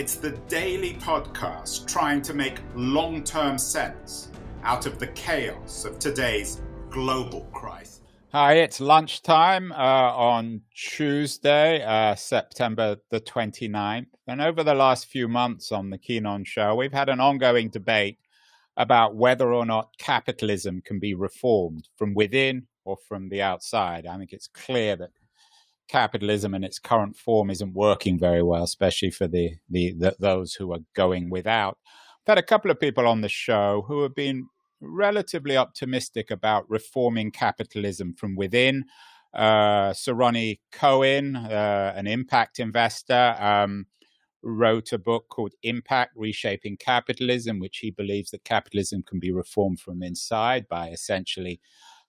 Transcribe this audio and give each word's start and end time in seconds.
it's 0.00 0.14
the 0.14 0.30
daily 0.48 0.94
podcast 0.94 1.86
trying 1.86 2.22
to 2.22 2.32
make 2.32 2.58
long 2.74 3.22
term 3.22 3.58
sense 3.58 4.30
out 4.62 4.86
of 4.86 4.98
the 4.98 5.08
chaos 5.08 5.84
of 5.84 5.98
today's 5.98 6.62
global 6.88 7.42
crisis. 7.52 8.00
Hi, 8.32 8.54
it's 8.54 8.80
lunchtime 8.80 9.72
uh, 9.72 9.74
on 9.74 10.62
Tuesday, 10.74 11.84
uh, 11.84 12.14
September 12.14 12.96
the 13.10 13.20
29th. 13.20 14.06
And 14.26 14.40
over 14.40 14.64
the 14.64 14.72
last 14.72 15.04
few 15.04 15.28
months 15.28 15.70
on 15.70 15.90
the 15.90 15.98
Keen 15.98 16.24
On 16.24 16.44
Show, 16.44 16.74
we've 16.76 16.94
had 16.94 17.10
an 17.10 17.20
ongoing 17.20 17.68
debate 17.68 18.16
about 18.78 19.16
whether 19.16 19.52
or 19.52 19.66
not 19.66 19.98
capitalism 19.98 20.80
can 20.80 20.98
be 20.98 21.12
reformed 21.12 21.90
from 21.98 22.14
within 22.14 22.68
or 22.86 22.96
from 23.06 23.28
the 23.28 23.42
outside. 23.42 24.06
I 24.06 24.16
think 24.16 24.32
it's 24.32 24.48
clear 24.48 24.96
that 24.96 25.10
capitalism 25.90 26.54
in 26.54 26.62
its 26.62 26.78
current 26.78 27.16
form 27.16 27.50
isn't 27.50 27.74
working 27.74 28.18
very 28.18 28.42
well, 28.42 28.62
especially 28.62 29.10
for 29.10 29.26
the, 29.26 29.56
the, 29.68 29.92
the 29.92 30.16
those 30.18 30.54
who 30.54 30.72
are 30.72 30.80
going 30.94 31.30
without. 31.30 31.78
I've 32.22 32.32
had 32.32 32.38
a 32.38 32.42
couple 32.42 32.70
of 32.70 32.78
people 32.78 33.06
on 33.06 33.22
the 33.22 33.28
show 33.28 33.84
who 33.88 34.02
have 34.02 34.14
been 34.14 34.48
relatively 34.80 35.56
optimistic 35.56 36.30
about 36.30 36.70
reforming 36.70 37.30
capitalism 37.32 38.14
from 38.14 38.36
within. 38.36 38.84
Uh, 39.34 39.92
Sir 39.92 40.14
Ronnie 40.14 40.60
Cohen, 40.72 41.36
uh, 41.36 41.92
an 41.96 42.06
impact 42.06 42.60
investor, 42.60 43.36
um, 43.38 43.86
wrote 44.42 44.92
a 44.92 44.98
book 44.98 45.26
called 45.28 45.52
Impact 45.62 46.12
Reshaping 46.16 46.78
Capitalism, 46.78 47.58
which 47.58 47.78
he 47.78 47.90
believes 47.90 48.30
that 48.30 48.44
capitalism 48.44 49.02
can 49.02 49.18
be 49.18 49.32
reformed 49.32 49.80
from 49.80 50.02
inside 50.02 50.66
by 50.68 50.88
essentially 50.88 51.60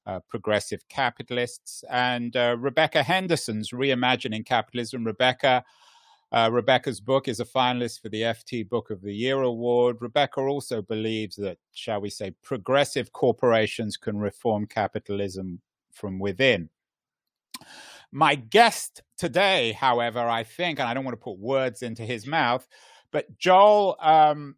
uh, 0.06 0.20
progressive 0.28 0.88
capitalists, 0.90 1.84
and 1.90 2.36
uh, 2.36 2.56
Rebecca 2.60 3.04
Henderson's 3.04 3.72
Reimagining 3.72 4.46
Capitalism. 4.46 5.06
Rebecca, 5.06 5.64
uh, 6.32 6.50
Rebecca's 6.52 7.00
book 7.00 7.28
is 7.28 7.40
a 7.40 7.46
finalist 7.46 8.02
for 8.02 8.10
the 8.10 8.22
FT 8.22 8.68
Book 8.68 8.90
of 8.90 9.02
the 9.02 9.14
Year 9.14 9.42
award. 9.42 9.98
Rebecca 10.00 10.42
also 10.42 10.82
believes 10.82 11.36
that, 11.36 11.58
shall 11.74 12.02
we 12.02 12.10
say, 12.10 12.32
progressive 12.42 13.12
corporations 13.12 13.98
can 13.98 14.18
reform 14.18 14.66
capitalism 14.66 15.62
from 15.92 16.20
within. 16.20 16.70
My 18.12 18.36
guest 18.36 19.04
today, 19.18 19.72
however, 19.74 20.20
I 20.20 20.44
think, 20.44 20.80
and 20.80 20.90
I 20.90 20.94
don't 20.94 21.06
want 21.06 21.14
to 21.14 21.24
put 21.24 21.38
words 21.38 21.82
into 21.82 22.04
his 22.04 22.26
mouth, 22.26 22.68
but 23.12 23.38
Joel 23.38 23.96
um, 24.02 24.56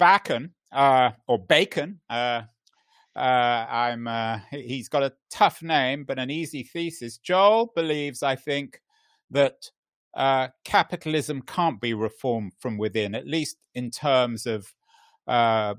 uh, 0.00 1.10
or 1.26 1.44
Bakan, 1.46 1.96
uh, 3.16 3.66
I'm. 3.68 4.06
Uh, 4.06 4.40
he's 4.50 4.88
got 4.88 5.02
a 5.02 5.12
tough 5.30 5.62
name, 5.62 6.04
but 6.04 6.18
an 6.18 6.30
easy 6.30 6.62
thesis. 6.62 7.18
Joel 7.18 7.72
believes, 7.74 8.22
I 8.22 8.36
think, 8.36 8.80
that 9.30 9.70
uh, 10.14 10.48
capitalism 10.64 11.42
can't 11.42 11.80
be 11.80 11.94
reformed 11.94 12.52
from 12.58 12.78
within, 12.78 13.14
at 13.14 13.26
least 13.26 13.56
in 13.74 13.90
terms 13.90 14.46
of 14.46 14.72
uh, 15.26 15.74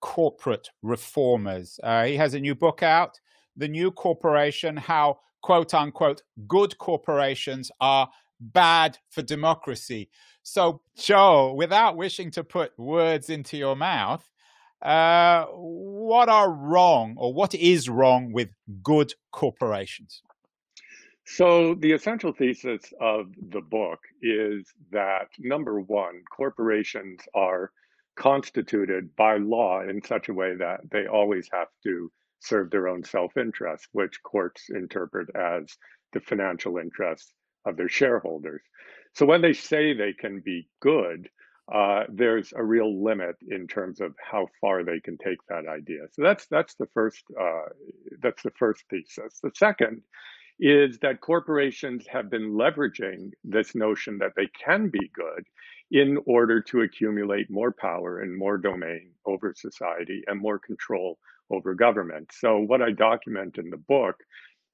corporate 0.00 0.70
reformers. 0.82 1.80
Uh, 1.82 2.04
he 2.04 2.16
has 2.16 2.34
a 2.34 2.40
new 2.40 2.54
book 2.54 2.82
out, 2.82 3.18
"The 3.56 3.68
New 3.68 3.90
Corporation: 3.90 4.76
How 4.76 5.18
Quote 5.42 5.74
Unquote 5.74 6.22
Good 6.46 6.78
Corporations 6.78 7.70
Are 7.80 8.08
Bad 8.40 8.98
for 9.10 9.22
Democracy." 9.22 10.08
So, 10.44 10.82
Joel, 10.96 11.56
without 11.56 11.96
wishing 11.96 12.30
to 12.30 12.44
put 12.44 12.78
words 12.78 13.28
into 13.30 13.56
your 13.56 13.74
mouth, 13.74 14.30
uh, 14.82 15.46
what 15.46 16.28
are 16.28 16.50
wrong 16.50 17.14
or 17.16 17.32
what 17.32 17.54
is 17.54 17.88
wrong 17.88 18.32
with 18.32 18.48
good 18.82 19.12
corporations? 19.32 20.22
So, 21.28 21.74
the 21.74 21.92
essential 21.92 22.32
thesis 22.32 22.82
of 23.00 23.32
the 23.50 23.60
book 23.60 23.98
is 24.22 24.72
that 24.92 25.28
number 25.40 25.80
one, 25.80 26.22
corporations 26.30 27.20
are 27.34 27.72
constituted 28.16 29.14
by 29.16 29.38
law 29.38 29.82
in 29.82 30.02
such 30.04 30.28
a 30.28 30.34
way 30.34 30.54
that 30.54 30.80
they 30.90 31.06
always 31.06 31.48
have 31.52 31.68
to 31.82 32.12
serve 32.38 32.70
their 32.70 32.86
own 32.86 33.02
self 33.02 33.36
interest, 33.36 33.88
which 33.90 34.22
courts 34.22 34.68
interpret 34.70 35.28
as 35.34 35.76
the 36.12 36.20
financial 36.20 36.78
interests 36.78 37.32
of 37.64 37.76
their 37.76 37.88
shareholders. 37.88 38.62
So, 39.14 39.26
when 39.26 39.42
they 39.42 39.52
say 39.52 39.94
they 39.94 40.12
can 40.12 40.42
be 40.44 40.68
good, 40.80 41.28
uh, 41.72 42.04
there's 42.08 42.52
a 42.54 42.62
real 42.62 43.02
limit 43.02 43.36
in 43.48 43.66
terms 43.66 44.00
of 44.00 44.14
how 44.22 44.46
far 44.60 44.84
they 44.84 45.00
can 45.00 45.18
take 45.18 45.38
that 45.48 45.66
idea. 45.66 46.00
So 46.12 46.22
that's 46.22 46.46
that's 46.46 46.74
the 46.74 46.86
first 46.94 47.24
uh, 47.40 47.70
that's 48.20 48.42
the 48.42 48.52
first 48.52 48.84
thesis. 48.90 49.40
The 49.42 49.50
second 49.54 50.02
is 50.60 50.98
that 51.00 51.20
corporations 51.20 52.06
have 52.08 52.30
been 52.30 52.52
leveraging 52.52 53.30
this 53.44 53.74
notion 53.74 54.18
that 54.18 54.32
they 54.36 54.48
can 54.64 54.88
be 54.88 55.10
good 55.12 55.44
in 55.90 56.18
order 56.26 56.60
to 56.62 56.80
accumulate 56.80 57.50
more 57.50 57.72
power 57.72 58.20
and 58.20 58.36
more 58.36 58.58
domain 58.58 59.10
over 59.26 59.52
society 59.54 60.22
and 60.26 60.40
more 60.40 60.58
control 60.58 61.18
over 61.50 61.74
government. 61.74 62.30
So 62.32 62.58
what 62.58 62.82
I 62.82 62.90
document 62.92 63.58
in 63.58 63.70
the 63.70 63.76
book 63.76 64.16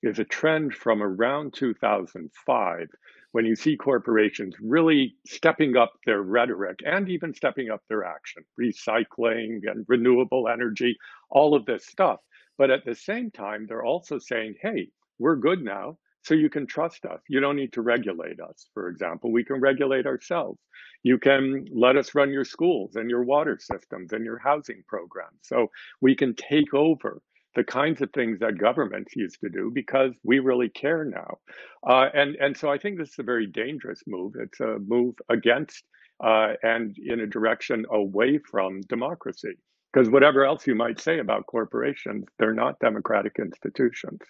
is 0.03 0.19
a 0.19 0.25
trend 0.25 0.75
from 0.75 1.03
around 1.03 1.55
2005 1.55 2.89
when 3.33 3.45
you 3.45 3.57
see 3.57 3.77
corporations 3.77 4.55
really 4.61 5.17
stepping 5.27 5.77
up 5.77 5.93
their 6.07 6.23
rhetoric 6.23 6.79
and 6.85 7.09
even 7.09 7.35
stepping 7.35 7.71
up 7.71 7.83
their 7.89 8.05
action, 8.05 8.45
recycling 8.61 9.61
and 9.67 9.85
renewable 9.89 10.49
energy, 10.49 10.97
all 11.31 11.55
of 11.55 11.65
this 11.67 11.87
stuff. 11.87 12.21
But 12.59 12.71
at 12.71 12.85
the 12.85 12.95
same 12.95 13.31
time, 13.31 13.67
they're 13.67 13.85
also 13.85 14.19
saying, 14.19 14.55
hey, 14.63 14.89
we're 15.19 15.37
good 15.37 15.63
now, 15.63 15.99
so 16.23 16.35
you 16.35 16.51
can 16.51 16.67
trust 16.67 17.05
us. 17.07 17.21
You 17.29 17.41
don't 17.41 17.57
need 17.57 17.73
to 17.73 17.83
regulate 17.83 18.39
us, 18.41 18.69
for 18.75 18.89
example. 18.89 19.33
We 19.33 19.45
can 19.45 19.61
regulate 19.61 20.07
ourselves. 20.07 20.61
You 21.03 21.19
can 21.19 21.67
let 21.75 21.97
us 21.97 22.15
run 22.15 22.31
your 22.31 22.45
schools 22.45 22.97
and 22.97 23.11
your 23.11 23.25
water 23.25 23.59
systems 23.61 24.13
and 24.13 24.25
your 24.25 24.39
housing 24.39 24.85
programs. 24.87 25.39
So 25.43 25.71
we 26.01 26.15
can 26.15 26.35
take 26.35 26.75
over 26.75 27.21
the 27.55 27.65
kinds 27.65 28.01
of 28.01 28.11
things 28.13 28.39
that 28.41 28.59
governments 28.59 29.15
used 29.15 29.39
to 29.41 29.49
do 29.49 29.71
because 29.73 30.13
we 30.25 30.39
really 30.39 30.69
care 30.69 31.05
now. 31.05 31.39
Uh, 31.87 32.09
and, 32.15 32.37
and 32.37 32.57
so 32.57 32.71
I 32.71 32.79
think 32.79 32.99
this 32.99 33.11
is 33.11 33.19
a 33.19 33.25
very 33.25 33.47
dangerous 33.47 34.01
move. 34.07 34.35
It's 34.39 34.61
a 34.61 34.79
move 34.79 35.15
against 35.29 35.83
uh, 36.23 36.55
and 36.63 36.97
in 36.99 37.21
a 37.21 37.27
direction 37.27 37.85
away 37.91 38.39
from 38.51 38.81
democracy. 38.83 39.55
Because 39.93 40.09
whatever 40.09 40.45
else 40.45 40.67
you 40.67 40.75
might 40.75 41.01
say 41.01 41.19
about 41.19 41.47
corporations, 41.47 42.25
they're 42.39 42.55
not 42.55 42.79
democratic 42.79 43.37
institutions. 43.39 44.21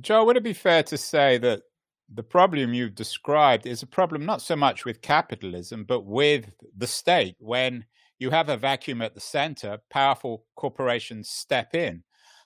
Joe, 0.00 0.24
would 0.24 0.36
it 0.36 0.44
be 0.44 0.52
fair 0.52 0.82
to 0.84 0.96
say 0.96 1.38
that 1.38 1.62
the 2.12 2.22
problem 2.22 2.74
you've 2.74 2.94
described 2.94 3.66
is 3.66 3.82
a 3.82 3.86
problem 3.86 4.24
not 4.24 4.42
so 4.42 4.54
much 4.54 4.84
with 4.84 5.02
capitalism, 5.02 5.84
but 5.84 6.04
with 6.04 6.50
the 6.76 6.86
state? 6.86 7.34
When 7.40 7.86
you 8.18 8.30
have 8.30 8.48
a 8.48 8.56
vacuum 8.56 9.02
at 9.02 9.14
the 9.14 9.20
center, 9.20 9.78
powerful 9.90 10.44
corporations 10.56 11.28
step 11.28 11.74
in. 11.74 12.04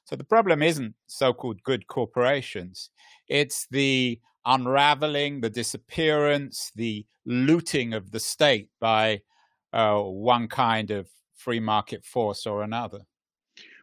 So 0.08 0.16
the 0.16 0.24
problem 0.24 0.62
isn't 0.62 0.94
so 1.06 1.34
called 1.34 1.62
good 1.64 1.86
corporations, 1.86 2.88
it's 3.28 3.66
the 3.70 4.19
unraveling, 4.46 5.42
the 5.42 5.50
disappearance, 5.50 6.72
the 6.74 7.04
looting 7.26 7.92
of 7.92 8.10
the 8.10 8.18
state 8.18 8.70
by 8.80 9.20
uh, 9.74 10.00
one 10.00 10.48
kind 10.48 10.91
of 10.91 11.10
free 11.36 11.60
market 11.60 12.06
force 12.06 12.47
or 12.47 12.62
another. 12.62 13.00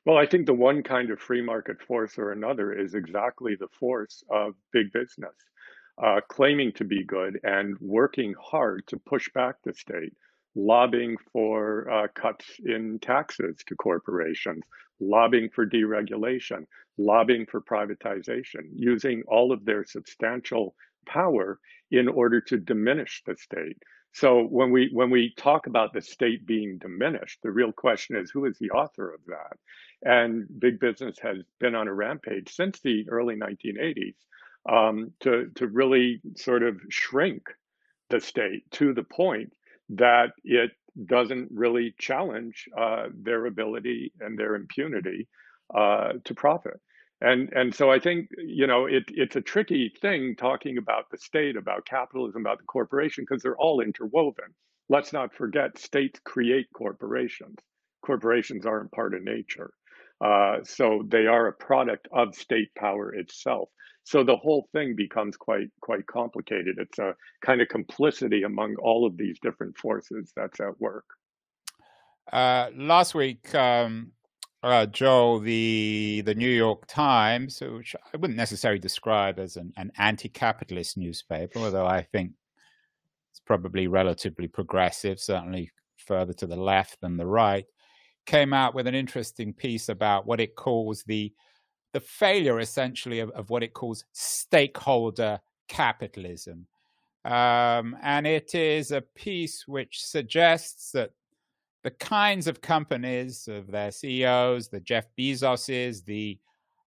Well, 0.08 0.18
I 0.18 0.26
think 0.26 0.48
the 0.48 0.56
one 0.56 0.82
kind 0.82 1.12
of 1.12 1.20
free 1.20 1.44
market 1.44 1.80
force 1.80 2.18
or 2.18 2.32
another 2.32 2.74
is 2.74 2.96
exactly 2.96 3.56
the 3.56 3.70
force 3.80 4.24
of 4.32 4.56
big 4.74 4.92
business, 4.94 5.36
uh, 6.04 6.22
claiming 6.28 6.72
to 6.72 6.86
be 6.86 7.04
good 7.04 7.40
and 7.44 7.78
working 7.80 8.34
hard 8.42 8.88
to 8.88 8.98
push 8.98 9.30
back 9.36 9.58
the 9.64 9.74
state, 9.76 10.14
lobbying 10.56 11.18
for 11.32 11.88
uh, 11.92 12.08
cuts 12.16 12.48
in 12.66 12.98
taxes 12.98 13.58
to 13.68 13.76
corporations, 13.76 14.64
lobbying 15.00 15.50
for 15.50 15.66
deregulation, 15.66 16.66
lobbying 16.98 17.46
for 17.46 17.62
privatization, 17.62 18.70
using 18.74 19.24
all 19.28 19.52
of 19.52 19.66
their 19.66 19.86
substantial 19.86 20.76
power 21.06 21.60
in 21.92 22.08
order 22.08 22.42
to 22.42 22.58
diminish 22.58 23.22
the 23.26 23.36
state. 23.36 23.78
So 24.14 24.44
when 24.44 24.72
we 24.72 24.90
when 24.94 25.10
we 25.10 25.34
talk 25.36 25.68
about 25.68 25.92
the 25.92 26.02
state 26.02 26.46
being 26.46 26.78
diminished, 26.78 27.40
the 27.44 27.52
real 27.52 27.74
question 27.74 28.16
is 28.16 28.32
who 28.32 28.46
is 28.46 28.58
the 28.58 28.72
author 28.72 29.14
of 29.14 29.20
that? 29.28 29.58
And 30.04 30.48
big 30.58 30.80
business 30.80 31.18
has 31.22 31.38
been 31.60 31.76
on 31.76 31.90
a 31.90 31.94
rampage 31.94 32.54
since 32.54 32.80
the 32.80 33.06
early 33.10 33.36
1980s 33.36 34.16
um, 34.70 35.12
to 35.22 35.52
to 35.56 35.68
really 35.68 36.22
sort 36.38 36.64
of 36.64 36.80
shrink 36.90 37.44
the 38.10 38.22
state 38.22 38.64
to 38.72 38.94
the 38.94 39.04
point 39.04 39.52
that 39.90 40.32
it 40.44 40.72
doesn't 41.06 41.50
really 41.52 41.94
challenge 41.98 42.68
uh, 42.78 43.08
their 43.14 43.46
ability 43.46 44.14
and 44.20 44.38
their 44.38 44.56
impunity 44.56 45.28
uh, 45.74 46.14
to 46.24 46.34
profit. 46.34 46.80
And 47.22 47.52
and 47.54 47.74
so 47.74 47.92
I 47.92 48.00
think 48.00 48.30
you 48.38 48.68
know 48.68 48.86
it 48.86 49.04
it's 49.08 49.36
a 49.38 49.42
tricky 49.42 49.92
thing 50.02 50.36
talking 50.36 50.78
about 50.78 51.10
the 51.10 51.18
state, 51.18 51.56
about 51.56 51.86
capitalism, 51.86 52.42
about 52.42 52.60
the 52.60 52.66
corporation 52.66 53.26
because 53.28 53.42
they're 53.42 53.58
all 53.58 53.82
interwoven. 53.82 54.54
Let's 54.90 55.14
not 55.14 55.34
forget 55.34 55.78
states 55.78 56.20
create 56.26 56.68
corporations. 56.76 57.58
Corporations 58.06 58.66
aren't 58.66 58.92
part 58.92 59.14
of 59.14 59.24
nature. 59.24 59.72
Uh, 60.22 60.58
so 60.64 61.04
they 61.08 61.26
are 61.26 61.48
a 61.48 61.54
product 61.54 62.08
of 62.12 62.36
state 62.36 62.74
power 62.76 63.14
itself. 63.14 63.70
So 64.06 64.24
the 64.24 64.38
whole 64.38 64.70
thing 64.72 64.96
becomes 64.96 65.36
quite 65.36 65.70
quite 65.82 66.06
complicated. 66.06 66.78
It's 66.78 67.00
a 67.00 67.16
kind 67.44 67.60
of 67.60 67.68
complicity 67.70 68.44
among 68.44 68.76
all 68.76 69.06
of 69.06 69.18
these 69.18 69.40
different 69.42 69.78
forces 69.78 70.32
that's 70.36 70.60
at 70.60 70.80
work. 70.80 71.06
Uh, 72.32 72.70
last 72.76 73.16
week, 73.16 73.54
um, 73.56 74.12
uh, 74.62 74.86
Joel, 74.86 75.40
the 75.40 76.22
the 76.24 76.36
New 76.36 76.50
York 76.50 76.86
Times, 76.88 77.62
which 77.62 77.96
I 77.96 78.18
wouldn't 78.18 78.38
necessarily 78.38 78.80
describe 78.80 79.40
as 79.40 79.58
an, 79.58 79.74
an 79.76 79.92
anti-capitalist 79.98 80.98
newspaper, 80.98 81.60
although 81.60 81.88
I 81.88 82.04
think 82.04 82.34
it's 83.32 83.40
probably 83.40 83.88
relatively 83.88 84.48
progressive, 84.48 85.20
certainly 85.20 85.72
further 85.98 86.34
to 86.34 86.46
the 86.46 86.56
left 86.56 87.02
than 87.02 87.18
the 87.18 87.26
right, 87.26 87.66
came 88.28 88.54
out 88.54 88.76
with 88.76 88.86
an 88.86 88.96
interesting 88.96 89.52
piece 89.52 89.90
about 89.90 90.28
what 90.28 90.40
it 90.40 90.56
calls 90.56 91.04
the 91.04 91.34
the 91.96 92.02
failure, 92.02 92.60
essentially, 92.60 93.22
of, 93.22 93.30
of 93.30 93.50
what 93.50 93.64
it 93.64 93.74
calls 93.74 94.04
stakeholder 94.12 95.40
capitalism. 95.70 96.68
Um, 97.24 97.96
and 98.04 98.28
it 98.28 98.54
is 98.54 98.92
a 98.92 99.00
piece 99.00 99.66
which 99.66 100.04
suggests 100.04 100.92
that 100.92 101.12
the 101.84 101.92
kinds 101.92 102.48
of 102.48 102.60
companies 102.60 103.48
of 103.48 103.72
their 103.72 103.92
CEOs, 103.92 104.68
the 104.68 104.82
Jeff 104.82 105.06
Bezoses, 105.18 106.04
the 106.04 106.38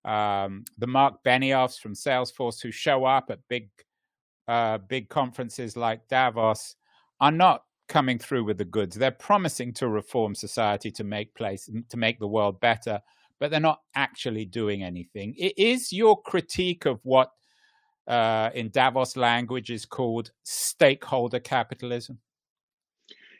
um, 0.05 0.65
the 0.77 0.89
Mark 0.89 1.23
Benioffs 1.25 1.79
from 1.79 1.95
Salesforce 1.95 2.61
who 2.61 2.73
show 2.73 3.05
up 3.05 3.31
at 3.31 3.39
big 3.49 3.69
uh, 4.49 4.79
big 4.79 5.09
conferences 5.09 5.77
like 5.77 6.09
Davos 6.09 6.75
are 7.21 7.31
not 7.31 7.63
coming 7.89 8.19
through 8.19 8.43
with 8.43 8.59
the 8.59 8.65
goods. 8.65 8.97
They're 8.97 9.13
promising 9.13 9.73
to 9.75 9.87
reform 9.87 10.35
society 10.35 10.91
to 10.91 11.05
make 11.05 11.33
place 11.37 11.71
to 11.91 11.97
make 11.97 12.19
the 12.19 12.27
world 12.27 12.59
better, 12.59 13.01
but 13.39 13.51
they're 13.51 13.61
not 13.61 13.81
actually 13.95 14.45
doing 14.45 14.83
anything. 14.83 15.35
It 15.37 15.55
is 15.57 15.93
your 15.93 16.21
critique 16.23 16.87
of 16.87 17.01
what 17.03 17.31
uh, 18.07 18.51
in 18.55 18.71
Davos 18.71 19.17
language 19.17 19.71
is 19.71 19.85
called 19.85 20.31
stakeholder 20.45 21.41
capitalism. 21.41 22.19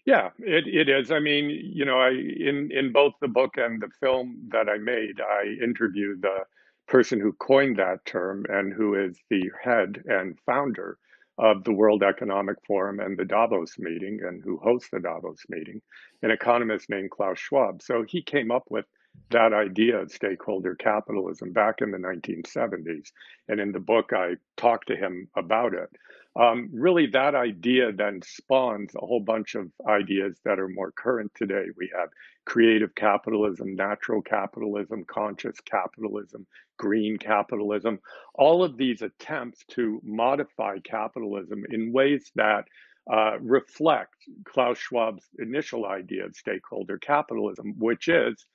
Yeah, 0.05 0.31
it, 0.39 0.69
it 0.69 0.89
is. 0.89 1.11
I 1.11 1.19
mean, 1.19 1.51
you 1.51 1.85
know, 1.85 1.99
I 1.99 2.11
in 2.11 2.71
in 2.73 2.93
both 2.93 3.15
the 3.21 3.29
book 3.29 3.57
and 3.57 3.83
the 3.83 3.91
film 4.01 4.49
that 4.53 4.69
I 4.69 4.79
made, 4.79 5.21
I 5.21 5.57
interviewed 5.63 6.23
the 6.23 6.45
person 6.87 7.19
who 7.21 7.33
coined 7.33 7.77
that 7.79 8.05
term 8.07 8.47
and 8.49 8.73
who 8.73 8.95
is 8.95 9.19
the 9.31 9.51
head 9.61 10.03
and 10.07 10.39
founder 10.47 10.99
of 11.39 11.65
the 11.65 11.73
World 11.73 12.03
Economic 12.03 12.57
Forum 12.67 13.01
and 13.01 13.19
the 13.19 13.25
Davos 13.25 13.79
meeting 13.79 14.21
and 14.23 14.43
who 14.43 14.59
hosts 14.59 14.89
the 14.93 15.01
Davos 15.01 15.43
meeting, 15.49 15.83
an 16.23 16.31
economist 16.31 16.89
named 16.89 17.11
Klaus 17.11 17.39
Schwab. 17.39 17.83
So 17.83 18.05
he 18.09 18.23
came 18.23 18.51
up 18.51 18.65
with 18.71 18.87
that 19.31 19.53
idea 19.53 19.99
of 19.99 20.13
stakeholder 20.13 20.75
capitalism 20.75 21.53
back 21.53 21.81
in 21.81 21.91
the 21.91 21.99
1970s. 21.99 23.11
And 23.49 23.61
in 23.61 23.73
the 23.73 23.81
book, 23.81 24.13
I 24.13 24.35
talked 24.57 24.89
to 24.89 24.97
him 24.97 25.29
about 25.37 25.75
it. 25.75 25.91
Um, 26.39 26.69
really, 26.73 27.07
that 27.09 27.35
idea 27.35 27.93
then 27.93 28.21
spawns 28.23 28.95
a 28.95 29.07
whole 29.07 29.21
bunch 29.21 29.55
of 29.55 29.71
ideas 29.89 30.39
that 30.45 30.59
are 30.59 30.69
more 30.69 30.93
current 30.93 31.33
today. 31.35 31.65
We 31.77 31.91
have 31.99 32.11
creative 32.45 32.95
capitalism, 32.95 33.75
natural 33.75 34.21
capitalism, 34.21 35.05
conscious 35.05 35.59
capitalism, 35.61 36.47
green 36.77 37.17
capitalism, 37.17 38.01
all 38.35 38.63
of 38.63 38.77
these 38.77 39.01
attempts 39.01 39.65
to 39.71 40.01
modify 40.05 40.79
capitalism 40.81 41.65
in 41.71 41.93
ways 41.93 42.31
that 42.35 42.67
uh, 43.11 43.39
reflect 43.41 44.15
Klaus 44.45 44.79
Schwab's 44.79 45.25
initial 45.39 45.87
idea 45.87 46.27
of 46.27 46.37
stakeholder 46.37 46.99
capitalism, 46.99 47.75
which 47.79 48.09
is 48.09 48.47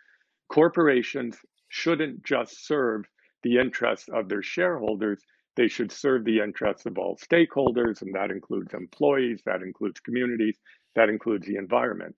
corporations 0.51 1.37
shouldn't 1.69 2.25
just 2.25 2.67
serve 2.67 3.05
the 3.43 3.57
interests 3.57 4.09
of 4.13 4.27
their 4.27 4.43
shareholders, 4.43 5.23
they 5.55 5.69
should 5.69 5.91
serve 5.91 6.25
the 6.25 6.39
interests 6.39 6.85
of 6.85 6.97
all 6.97 7.17
stakeholders, 7.17 8.01
and 8.01 8.13
that 8.13 8.31
includes 8.31 8.73
employees, 8.73 9.41
that 9.45 9.61
includes 9.61 9.99
communities, 10.01 10.57
that 10.95 11.07
includes 11.07 11.47
the 11.47 11.55
environment. 11.55 12.13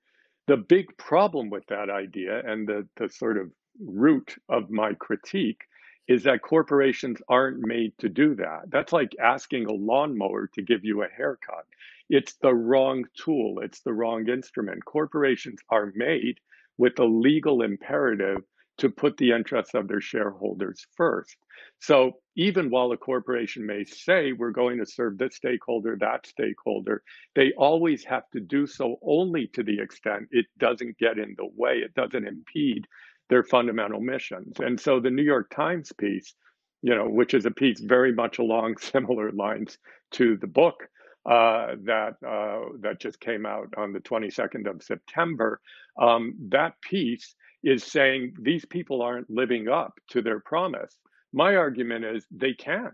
The 0.48 0.58
big 0.58 0.86
problem 0.98 1.52
with 1.52 1.66
that 1.68 1.92
idea 1.92 2.42
and 2.46 2.68
the, 2.68 2.88
the 2.98 3.08
sort 3.08 3.38
of 3.38 3.52
root 3.80 4.36
of 4.50 4.72
my 4.72 4.94
critique 4.96 5.62
is 6.08 6.24
that 6.24 6.42
corporations 6.42 7.22
aren't 7.30 7.66
made 7.66 7.94
to 8.00 8.10
do 8.10 8.36
that. 8.36 8.64
That's 8.70 8.92
like 8.92 9.16
asking 9.24 9.68
a 9.68 9.74
lawnmower 9.74 10.50
to 10.56 10.62
give 10.62 10.84
you 10.84 11.04
a 11.04 11.08
haircut. 11.08 11.66
It's 12.10 12.34
the 12.42 12.54
wrong 12.54 13.06
tool, 13.16 13.60
it's 13.62 13.82
the 13.82 13.94
wrong 13.94 14.28
instrument. 14.28 14.84
Corporations 14.86 15.60
are 15.70 15.94
made 15.96 16.40
with 16.78 17.00
a 17.00 17.06
legal 17.06 17.62
imperative 17.62 18.44
to 18.78 18.90
put 18.90 19.18
the 19.18 19.32
interests 19.32 19.76
of 19.76 19.88
their 19.88 20.02
shareholders 20.02 20.86
first. 20.96 21.38
So 21.80 22.14
even 22.36 22.70
while 22.70 22.92
a 22.92 22.98
corporation 22.98 23.66
may 23.66 23.84
say 23.84 24.32
we're 24.32 24.52
going 24.52 24.80
to 24.80 24.86
serve 24.86 25.18
this 25.18 25.36
stakeholder, 25.36 25.96
that 26.00 26.26
stakeholder, 26.26 27.04
they 27.36 27.54
always 27.58 28.04
have 28.06 28.30
to 28.32 28.40
do 28.40 28.66
so 28.66 28.98
only 29.04 29.48
to 29.54 29.64
the 29.64 29.80
extent 29.80 30.28
it 30.32 30.48
doesn't 30.58 30.98
get 30.98 31.20
in 31.20 31.36
the 31.38 31.48
way, 31.56 31.78
it 31.78 31.94
doesn't 31.94 32.28
impede 32.28 32.88
their 33.30 33.44
fundamental 33.44 34.02
missions. 34.02 34.56
And 34.60 34.80
so 34.80 35.00
the 35.00 35.12
New 35.12 35.24
York 35.24 35.54
Times 35.54 35.92
piece, 35.98 36.34
you 36.82 36.96
know, 36.96 37.08
which 37.08 37.34
is 37.34 37.46
a 37.46 37.52
piece 37.52 37.80
very 37.80 38.14
much 38.14 38.40
along 38.40 38.78
similar 38.80 39.32
lines 39.32 39.78
to 40.12 40.38
the 40.38 40.48
book 40.48 40.88
uh, 41.26 41.76
that 41.84 42.16
uh, 42.28 42.70
that 42.80 43.00
just 43.00 43.20
came 43.20 43.46
out 43.46 43.74
on 43.78 43.94
the 43.94 44.00
22nd 44.00 44.70
of 44.70 44.84
September, 44.84 45.62
um, 46.00 46.36
that 46.50 46.80
piece 46.82 47.36
is 47.64 47.84
saying 47.84 48.36
these 48.42 48.66
people 48.66 49.02
aren't 49.02 49.30
living 49.30 49.70
up 49.70 49.94
to 50.10 50.22
their 50.22 50.40
promise. 50.40 50.98
My 51.32 51.56
argument 51.56 52.06
is 52.06 52.26
they 52.30 52.54
can't. 52.54 52.94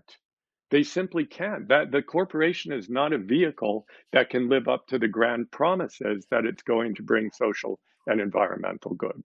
They 0.69 0.83
simply 0.83 1.25
can't. 1.25 1.67
That 1.67 1.91
the 1.91 2.03
corporation 2.03 2.71
is 2.71 2.89
not 2.89 3.13
a 3.13 3.17
vehicle 3.17 3.87
that 4.11 4.29
can 4.29 4.47
live 4.47 4.67
up 4.67 4.85
to 4.87 4.99
the 4.99 5.07
grand 5.07 5.49
promises 5.51 6.27
that 6.29 6.45
it's 6.45 6.61
going 6.61 6.95
to 6.95 7.03
bring 7.03 7.31
social 7.31 7.79
and 8.05 8.21
environmental 8.21 8.93
goods. 8.93 9.23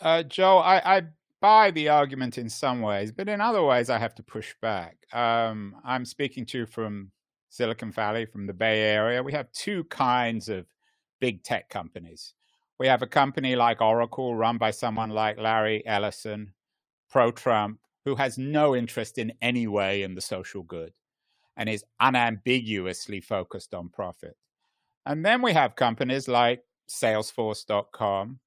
Uh, 0.00 0.24
Joe, 0.24 0.58
I, 0.58 0.96
I 0.96 1.02
buy 1.44 1.70
the 1.70 1.90
argument 1.90 2.38
in 2.38 2.48
some 2.48 2.80
ways, 2.80 3.12
but 3.12 3.28
in 3.28 3.38
other 3.38 3.62
ways, 3.62 3.90
I 3.90 3.98
have 3.98 4.14
to 4.14 4.22
push 4.22 4.54
back. 4.62 4.96
Um, 5.12 5.76
I'm 5.84 6.06
speaking 6.06 6.46
to 6.46 6.60
you 6.60 6.64
from 6.64 7.10
Silicon 7.50 7.92
Valley, 7.92 8.24
from 8.24 8.46
the 8.46 8.54
Bay 8.54 8.80
Area. 8.80 9.22
We 9.22 9.32
have 9.32 9.52
two 9.52 9.84
kinds 9.84 10.48
of 10.48 10.64
big 11.20 11.42
tech 11.42 11.68
companies. 11.68 12.32
We 12.78 12.86
have 12.86 13.02
a 13.02 13.06
company 13.06 13.56
like 13.56 13.82
Oracle, 13.82 14.34
run 14.34 14.56
by 14.56 14.70
someone 14.70 15.10
like 15.10 15.38
Larry 15.38 15.86
Ellison, 15.86 16.54
pro 17.10 17.30
Trump, 17.30 17.78
who 18.06 18.14
has 18.14 18.38
no 18.38 18.74
interest 18.74 19.18
in 19.18 19.34
any 19.42 19.66
way 19.66 20.02
in 20.02 20.14
the 20.14 20.22
social 20.22 20.62
good 20.62 20.94
and 21.58 21.68
is 21.68 21.84
unambiguously 22.00 23.20
focused 23.20 23.74
on 23.74 23.90
profit. 23.90 24.38
And 25.04 25.22
then 25.22 25.42
we 25.42 25.52
have 25.52 25.76
companies 25.76 26.26
like 26.26 26.62
Salesforce.com, 26.88 28.40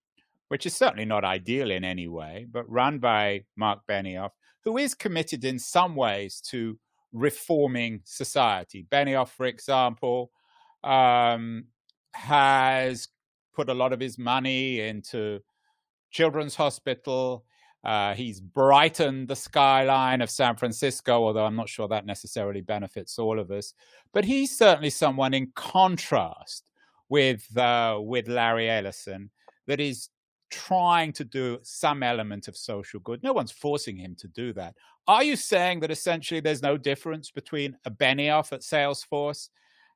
which 0.50 0.66
is 0.66 0.76
certainly 0.76 1.06
not 1.06 1.26
ideal 1.26 1.72
in 1.72 1.84
any 1.84 2.08
way, 2.08 2.46
but 2.50 2.70
run 2.70 3.00
by 3.00 3.44
Mark 3.56 3.80
Benioff, 3.90 4.32
who 4.64 4.78
is 4.78 4.94
committed 4.94 5.44
in 5.44 5.60
some 5.60 5.96
ways 5.96 6.42
to 6.42 6.78
reforming 7.14 8.02
society. 8.04 8.86
Benioff, 8.92 9.30
for 9.30 9.46
example, 9.46 10.32
um, 10.84 11.66
has 12.14 13.10
put 13.54 13.70
a 13.70 13.74
lot 13.74 13.94
of 13.94 14.00
his 14.00 14.18
money 14.18 14.82
into 14.82 15.40
Children's 16.12 16.56
Hospital. 16.56 17.46
Uh, 17.84 18.14
he's 18.14 18.40
brightened 18.40 19.28
the 19.28 19.36
skyline 19.36 20.22
of 20.22 20.30
San 20.30 20.56
Francisco, 20.56 21.24
although 21.24 21.46
I'm 21.46 21.56
not 21.56 21.70
sure 21.70 21.88
that 21.88 22.06
necessarily 22.06 22.62
benefits 22.62 23.18
all 23.18 23.40
of 23.40 23.52
us. 23.52 23.74
But 24.14 24.26
he's 24.26 24.58
certainly 24.58 24.90
someone 24.90 25.34
in 25.34 25.52
contrast 25.56 26.70
with 27.10 27.56
uh, 27.58 28.00
with 28.02 28.28
Larry 28.28 28.70
Ellison 28.70 29.30
that 29.68 29.80
is 29.80 30.10
trying 30.50 31.14
to 31.14 31.24
do 31.24 31.60
some 31.64 32.04
element 32.04 32.48
of 32.48 32.56
social 32.56 33.00
good. 33.00 33.24
No 33.24 33.34
one's 33.34 33.52
forcing 33.52 33.98
him 33.98 34.16
to 34.20 34.28
do 34.28 34.54
that. 34.54 34.76
Are 35.08 35.24
you 35.24 35.36
saying 35.36 35.80
that 35.82 35.92
essentially 35.92 36.40
there's 36.40 36.62
no 36.62 36.78
difference 36.78 37.32
between 37.32 37.78
a 37.86 37.92
Benioff 37.92 38.52
at 38.54 38.62
Salesforce 38.62 39.50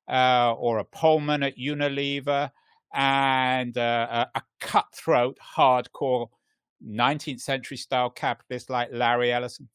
uh, 0.10 0.54
or 0.54 0.80
a 0.80 0.86
Polman 0.86 1.46
at 1.46 1.58
Unilever 1.58 2.52
and 2.94 3.78
uh, 3.78 4.26
a 4.34 4.42
cutthroat, 4.60 5.38
hardcore 5.58 6.30
19th 6.86 7.42
century 7.42 7.78
style 7.78 8.10
capitalist 8.10 8.70
like 8.70 8.90
Larry 8.92 9.32
Ellison? 9.32 9.70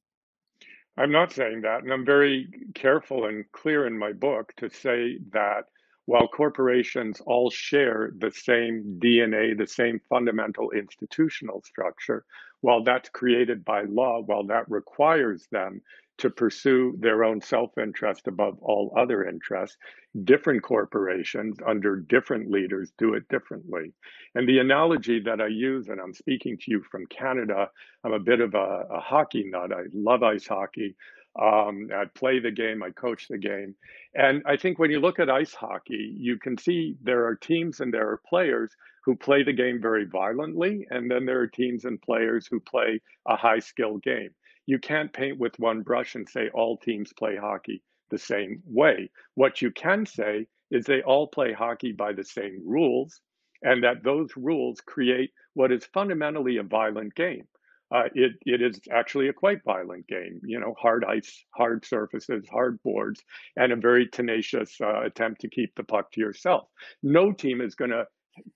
I'm 0.97 1.13
not 1.13 1.33
saying 1.33 1.61
that. 1.63 1.83
And 1.83 1.93
I'm 1.93 2.05
very 2.05 2.49
careful 2.75 3.27
and 3.27 3.45
clear 3.53 3.87
in 3.87 3.99
my 3.99 4.13
book 4.13 4.53
to 4.57 4.71
say 4.71 5.19
that 5.33 5.67
while 6.07 6.29
corporations 6.29 7.21
all 7.27 7.51
share 7.51 8.13
the 8.19 8.31
same 8.31 8.99
DNA, 9.03 9.57
the 9.57 9.67
same 9.67 10.01
fundamental 10.09 10.71
institutional 10.71 11.63
structure, 11.63 12.25
while 12.61 12.83
that's 12.83 13.09
created 13.11 13.65
by 13.65 13.83
law, 13.83 14.23
while 14.23 14.45
that 14.45 14.71
requires 14.71 15.47
them 15.51 15.83
to 16.19 16.31
pursue 16.31 16.97
their 16.99 17.25
own 17.25 17.41
self 17.41 17.77
interest 17.77 18.27
above 18.27 18.57
all 18.63 18.93
other 18.97 19.29
interests, 19.29 19.77
different 20.25 20.63
corporations 20.63 21.59
under 21.67 21.97
different 21.97 22.51
leaders 22.51 22.93
do 22.97 23.15
it 23.15 23.29
differently. 23.29 23.93
And 24.35 24.49
the 24.49 24.59
analogy 24.59 25.21
that 25.21 25.41
I 25.41 25.49
use, 25.49 25.89
and 25.89 26.01
I'm 26.01 26.15
speaking 26.15 26.57
to 26.57 26.71
you 26.71 26.83
from 26.91 27.07
Canada, 27.07 27.69
I'm 28.05 28.13
a 28.13 28.19
bit 28.19 28.41
of 28.41 28.55
a, 28.55 28.87
a 28.91 29.01
hockey 29.01 29.45
nut. 29.45 29.73
I 29.73 29.83
love 29.93 30.23
ice 30.23 30.47
hockey. 30.47 30.97
Um, 31.41 31.91
I 31.95 32.05
play 32.15 32.39
the 32.39 32.51
game, 32.51 32.83
I 32.83 32.91
coach 32.91 33.29
the 33.29 33.39
game. 33.39 33.75
And 34.15 34.43
I 34.47 34.57
think 34.57 34.79
when 34.79 34.91
you 34.91 35.01
look 35.01 35.19
at 35.19 35.29
ice 35.29 35.53
hockey, 35.53 36.15
you 36.19 36.39
can 36.39 36.57
see 36.57 36.97
there 37.03 37.27
are 37.27 37.35
teams 37.35 37.81
and 37.81 37.93
there 37.93 38.09
are 38.09 38.21
players 38.29 38.75
who 39.05 39.17
play 39.17 39.43
the 39.43 39.53
game 39.53 39.81
very 39.81 40.05
violently, 40.05 40.87
and 40.91 41.11
then 41.11 41.27
there 41.27 41.41
are 41.41 41.47
teams 41.47 41.85
and 41.85 42.01
players 42.01 42.47
who 42.47 42.59
play 42.61 43.01
a 43.29 43.37
high 43.37 43.59
skill 43.59 43.99
game. 43.99 44.31
You 44.67 44.79
can't 44.79 45.13
paint 45.13 45.39
with 45.39 45.59
one 45.59 45.83
brush 45.83 46.15
and 46.15 46.29
say 46.29 46.49
all 46.53 46.77
teams 46.79 47.13
play 47.13 47.37
hockey 47.37 47.83
the 48.11 48.19
same 48.19 48.63
way. 48.67 49.11
What 49.35 49.63
you 49.63 49.71
can 49.71 50.07
say 50.07 50.47
is 50.71 50.85
they 50.85 51.03
all 51.03 51.29
play 51.29 51.53
hockey 51.53 51.93
by 51.93 52.15
the 52.15 52.25
same 52.25 52.63
rules, 52.65 53.21
and 53.63 53.85
that 53.85 54.03
those 54.03 54.31
rules 54.37 54.81
create 54.81 55.31
what 55.55 55.71
is 55.71 55.85
fundamentally 55.87 56.57
a 56.57 56.63
violent 56.63 57.15
game 57.15 57.47
uh, 57.95 58.05
it, 58.15 58.33
it 58.45 58.63
is 58.63 58.81
actually 58.91 59.29
a 59.29 59.33
quite 59.33 59.63
violent 59.65 60.07
game. 60.07 60.41
You 60.45 60.61
know, 60.61 60.75
hard 60.79 61.05
ice, 61.05 61.45
hard 61.51 61.85
surfaces, 61.85 62.47
hard 62.51 62.83
boards, 62.83 63.23
and 63.57 63.73
a 63.73 63.77
very 63.77 64.09
tenacious 64.09 64.77
uh, 64.81 65.03
attempt 65.03 65.43
to 65.43 65.49
keep 65.49 65.75
the 65.75 65.85
puck 65.85 66.11
to 66.13 66.21
yourself. 66.21 66.69
No 67.03 67.33
team 67.33 67.61
is 67.61 67.75
going 67.75 67.93
to 67.93 68.07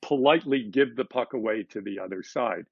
politely 0.03 0.69
give 0.71 0.97
the 0.97 1.05
puck 1.05 1.33
away 1.33 1.63
to 1.71 1.81
the 1.81 2.01
other 2.01 2.23
side. 2.23 2.65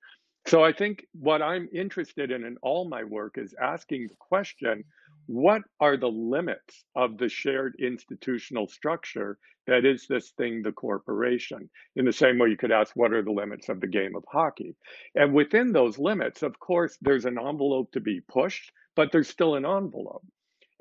So 0.46 0.64
I 0.64 0.72
think 0.72 1.04
what 1.12 1.42
I'm 1.42 1.68
interested 1.72 2.30
in 2.30 2.44
in 2.44 2.56
all 2.62 2.88
my 2.88 3.04
work 3.04 3.36
is 3.36 3.54
asking 3.60 4.08
the 4.08 4.16
question 4.18 4.84
what 5.28 5.61
are 5.78 5.99
the 5.99 6.08
limits 6.08 6.85
of 6.97 7.18
the 7.18 7.28
shared 7.28 7.76
institutional 7.78 8.66
structure 8.66 9.38
that 9.66 9.85
is 9.85 10.06
this 10.08 10.30
thing, 10.30 10.62
the 10.62 10.73
corporation? 10.73 11.68
In 11.97 12.06
the 12.06 12.14
same 12.14 12.38
way, 12.38 12.49
you 12.49 12.56
could 12.56 12.73
ask, 12.73 12.97
what 12.97 13.12
are 13.12 13.23
the 13.23 13.30
limits 13.30 13.68
of 13.68 13.78
the 13.78 13.87
game 13.87 14.16
of 14.16 14.25
hockey? 14.26 14.75
And 15.14 15.35
within 15.35 15.73
those 15.73 15.99
limits, 15.99 16.42
of 16.42 16.58
course, 16.58 16.97
there's 17.02 17.26
an 17.26 17.38
envelope 17.38 17.92
to 17.92 18.00
be 18.00 18.23
pushed, 18.23 18.73
but 18.97 19.12
there's 19.12 19.28
still 19.28 19.54
an 19.54 19.66
envelope. 19.66 20.25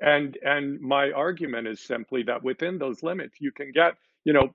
And, 0.00 0.38
and 0.42 0.80
my 0.80 1.12
argument 1.12 1.68
is 1.68 1.84
simply 1.84 2.22
that 2.22 2.42
within 2.42 2.78
those 2.78 3.02
limits, 3.02 3.36
you 3.40 3.52
can 3.52 3.70
get 3.70 3.96
you 4.24 4.32
know, 4.32 4.52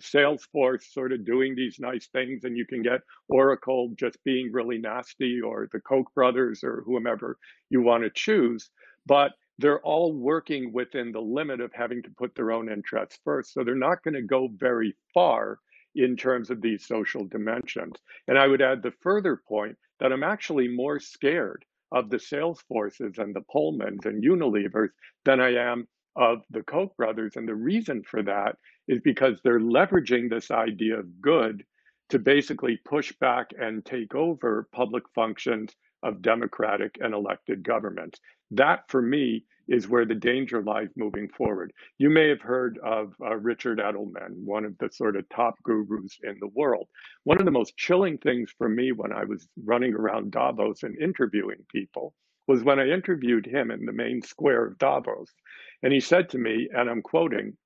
Salesforce 0.00 0.92
sort 0.92 1.12
of 1.12 1.24
doing 1.24 1.54
these 1.54 1.78
nice 1.78 2.08
things, 2.08 2.44
and 2.44 2.58
you 2.58 2.66
can 2.66 2.82
get 2.82 3.00
Oracle 3.28 3.92
just 3.98 4.22
being 4.24 4.52
really 4.52 4.76
nasty, 4.76 5.40
or 5.40 5.68
the 5.72 5.80
Koch 5.80 6.12
brothers, 6.14 6.62
or 6.62 6.82
whomever 6.84 7.38
you 7.70 7.80
want 7.80 8.04
to 8.04 8.10
choose 8.10 8.70
but 9.06 9.32
they're 9.58 9.80
all 9.80 10.12
working 10.12 10.72
within 10.72 11.12
the 11.12 11.20
limit 11.20 11.60
of 11.60 11.72
having 11.72 12.02
to 12.02 12.10
put 12.10 12.34
their 12.34 12.50
own 12.50 12.70
interests 12.70 13.18
first. 13.24 13.52
So 13.52 13.62
they're 13.62 13.74
not 13.74 14.02
going 14.02 14.14
to 14.14 14.22
go 14.22 14.48
very 14.52 14.94
far 15.12 15.58
in 15.94 16.16
terms 16.16 16.50
of 16.50 16.60
these 16.60 16.86
social 16.86 17.24
dimensions. 17.24 17.94
And 18.26 18.36
I 18.36 18.48
would 18.48 18.62
add 18.62 18.82
the 18.82 18.92
further 19.00 19.40
point 19.46 19.76
that 20.00 20.12
I'm 20.12 20.24
actually 20.24 20.68
more 20.68 20.98
scared 20.98 21.64
of 21.92 22.10
the 22.10 22.16
Salesforces 22.16 23.18
and 23.18 23.34
the 23.34 23.44
Polmans 23.54 24.06
and 24.06 24.24
Unilevers 24.24 24.90
than 25.24 25.40
I 25.40 25.54
am 25.54 25.86
of 26.16 26.42
the 26.50 26.62
Koch 26.64 26.96
brothers. 26.96 27.36
And 27.36 27.48
the 27.48 27.54
reason 27.54 28.02
for 28.02 28.22
that 28.24 28.56
is 28.88 29.00
because 29.00 29.40
they're 29.42 29.60
leveraging 29.60 30.28
this 30.28 30.50
idea 30.50 30.98
of 30.98 31.20
good 31.20 31.64
to 32.10 32.18
basically 32.18 32.80
push 32.84 33.12
back 33.20 33.50
and 33.58 33.84
take 33.84 34.14
over 34.14 34.68
public 34.72 35.04
functions 35.14 35.74
of 36.04 36.22
democratic 36.22 36.98
and 37.00 37.14
elected 37.14 37.64
governments. 37.64 38.20
That, 38.52 38.84
for 38.88 39.02
me, 39.02 39.46
is 39.66 39.88
where 39.88 40.04
the 40.04 40.14
danger 40.14 40.62
lies 40.62 40.90
moving 40.96 41.28
forward. 41.30 41.72
You 41.98 42.10
may 42.10 42.28
have 42.28 42.42
heard 42.42 42.78
of 42.84 43.14
uh, 43.20 43.34
Richard 43.36 43.78
Edelman, 43.78 44.44
one 44.44 44.64
of 44.64 44.76
the 44.78 44.90
sort 44.92 45.16
of 45.16 45.28
top 45.30 45.54
gurus 45.64 46.18
in 46.22 46.36
the 46.40 46.48
world. 46.48 46.86
One 47.24 47.38
of 47.38 47.46
the 47.46 47.50
most 47.50 47.76
chilling 47.76 48.18
things 48.18 48.52
for 48.56 48.68
me 48.68 48.92
when 48.92 49.12
I 49.12 49.24
was 49.24 49.48
running 49.64 49.94
around 49.94 50.32
Davos 50.32 50.82
and 50.82 50.96
interviewing 51.00 51.64
people 51.72 52.14
was 52.46 52.62
when 52.62 52.78
I 52.78 52.88
interviewed 52.88 53.46
him 53.46 53.70
in 53.70 53.86
the 53.86 53.92
main 53.92 54.20
square 54.22 54.66
of 54.66 54.78
Davos. 54.78 55.32
And 55.82 55.92
he 55.92 56.00
said 56.00 56.28
to 56.30 56.38
me, 56.38 56.68
and 56.76 56.90
I'm 56.90 57.00
quoting, 57.02 57.56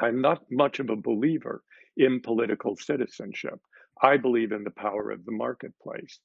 I'm 0.00 0.20
not 0.20 0.42
much 0.50 0.80
of 0.80 0.90
a 0.90 0.96
believer 0.96 1.62
in 1.96 2.20
political 2.20 2.76
citizenship. 2.76 3.60
I 4.02 4.16
believe 4.16 4.50
in 4.50 4.64
the 4.64 4.70
power 4.72 5.12
of 5.12 5.24
the 5.24 5.32
marketplace. 5.32 6.18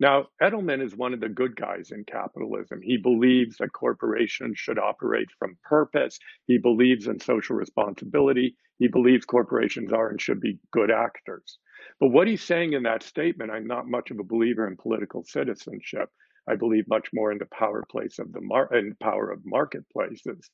Now, 0.00 0.26
Edelman 0.42 0.82
is 0.82 0.96
one 0.96 1.14
of 1.14 1.20
the 1.20 1.28
good 1.28 1.56
guys 1.56 1.90
in 1.92 2.04
capitalism. 2.04 2.80
He 2.82 2.96
believes 2.96 3.56
that 3.58 3.72
corporations 3.72 4.58
should 4.58 4.78
operate 4.78 5.28
from 5.38 5.56
purpose. 5.62 6.18
He 6.46 6.58
believes 6.58 7.06
in 7.06 7.20
social 7.20 7.56
responsibility. 7.56 8.56
He 8.78 8.88
believes 8.88 9.24
corporations 9.24 9.92
are 9.92 10.10
and 10.10 10.20
should 10.20 10.40
be 10.40 10.58
good 10.72 10.90
actors. 10.90 11.58
But 12.00 12.08
what 12.08 12.26
he's 12.28 12.42
saying 12.42 12.72
in 12.72 12.82
that 12.84 13.02
statement, 13.04 13.52
I'm 13.52 13.66
not 13.66 13.86
much 13.88 14.10
of 14.10 14.18
a 14.18 14.24
believer 14.24 14.66
in 14.66 14.76
political 14.76 15.24
citizenship. 15.24 16.10
I 16.48 16.56
believe 16.56 16.86
much 16.88 17.08
more 17.14 17.32
in 17.32 17.38
the 17.38 17.46
power 17.46 17.84
place 17.90 18.18
of 18.18 18.32
the 18.32 18.40
mar- 18.40 18.74
in 18.74 18.94
power 19.00 19.30
of 19.30 19.40
marketplaces, 19.46 20.50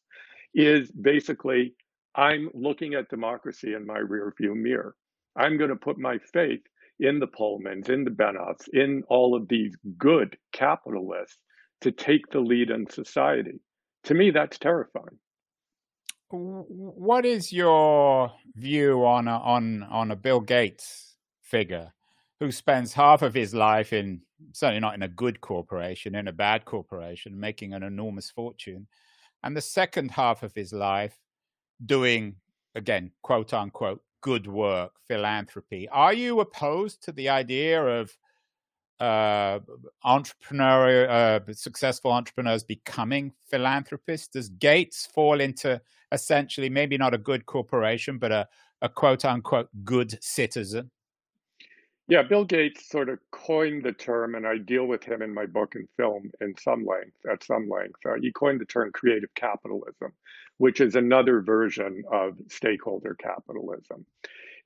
is 0.55 0.91
basically 0.93 1.75
I'm 2.15 2.51
looking 2.55 2.95
at 2.95 3.09
democracy 3.09 3.75
in 3.75 3.87
my 3.87 3.99
rearview 3.99 4.55
mirror. 4.55 4.95
I'm 5.37 5.57
going 5.59 5.71
to 5.71 5.77
put 5.77 5.99
my 5.99 6.19
faith 6.33 6.61
in 7.01 7.19
the 7.19 7.27
Polmans, 7.27 7.89
in 7.89 8.05
the 8.05 8.11
Benioffs, 8.11 8.69
in 8.73 9.03
all 9.09 9.35
of 9.35 9.49
these 9.49 9.77
good 9.99 10.37
capitalists 10.53 11.39
to 11.81 11.91
take 11.91 12.29
the 12.31 12.41
lead 12.41 12.71
in 12.71 12.89
society. 12.89 13.59
To 14.05 14.15
me, 14.15 14.31
that's 14.31 14.59
terrifying. 14.59 15.19
What 16.31 17.27
is 17.27 17.53
your 17.53 18.31
view 18.55 19.05
on 19.05 19.27
a, 19.27 19.39
on 19.39 19.83
on 19.85 20.11
a 20.13 20.17
Bill 20.17 20.41
Gates 20.41 21.17
figure 21.43 21.93
who 22.39 22.53
spends 22.53 22.93
half 22.93 23.23
of 23.23 23.35
his 23.35 23.53
life 23.53 23.93
in 23.93 24.21
certainly 24.53 24.81
not 24.81 24.95
in 24.95 25.03
a 25.03 25.09
good 25.09 25.41
corporation, 25.41 26.15
in 26.15 26.29
a 26.29 26.33
bad 26.33 26.65
corporation, 26.65 27.39
making 27.39 27.75
an 27.75 27.83
enormous 27.83 28.31
fortune, 28.31 28.87
and 29.43 29.57
the 29.57 29.61
second 29.61 30.13
half 30.13 30.43
of 30.43 30.55
his 30.55 30.73
life 30.73 31.19
doing 31.85 32.37
again 32.75 33.11
quote 33.23 33.53
unquote 33.53 34.03
good 34.21 34.47
work, 34.47 34.93
philanthropy. 35.07 35.89
Are 35.89 36.13
you 36.13 36.41
opposed 36.41 37.03
to 37.05 37.13
the 37.13 37.29
idea 37.29 37.83
of 37.83 38.17
uh, 39.01 39.61
entrepreneur, 40.05 41.09
uh, 41.09 41.41
successful 41.53 42.13
entrepreneurs 42.13 42.63
becoming 42.63 43.33
philanthropists? 43.49 44.29
Does 44.29 44.49
Gates 44.49 45.07
fall 45.07 45.41
into 45.41 45.81
essentially 46.13 46.69
maybe 46.69 46.99
not 46.99 47.15
a 47.15 47.19
good 47.19 47.47
corporation, 47.47 48.19
but 48.19 48.33
a, 48.33 48.49
a 48.83 48.89
quote 48.89 49.25
unquote 49.25 49.69
good 49.85 50.23
citizen? 50.23 50.91
Yeah, 52.11 52.23
Bill 52.23 52.45
Gates 52.45 52.91
sort 52.91 53.09
of 53.09 53.21
coined 53.31 53.85
the 53.85 53.93
term, 53.93 54.35
and 54.35 54.45
I 54.45 54.59
deal 54.59 54.87
with 54.87 55.05
him 55.05 55.23
in 55.23 55.33
my 55.33 55.47
book 55.47 55.77
and 55.77 55.89
film 55.97 56.33
in 56.41 56.57
some 56.59 56.85
length, 56.85 57.17
at 57.31 57.45
some 57.45 57.69
length. 57.69 58.01
Uh, 58.05 58.15
he 58.21 58.33
coined 58.33 58.61
the 58.61 58.65
term 58.65 58.91
creative 58.93 59.33
capitalism, 59.37 60.13
which 60.59 60.81
is 60.81 60.97
another 60.97 61.41
version 61.41 62.03
of 62.11 62.37
stakeholder 62.49 63.15
capitalism. 63.15 64.05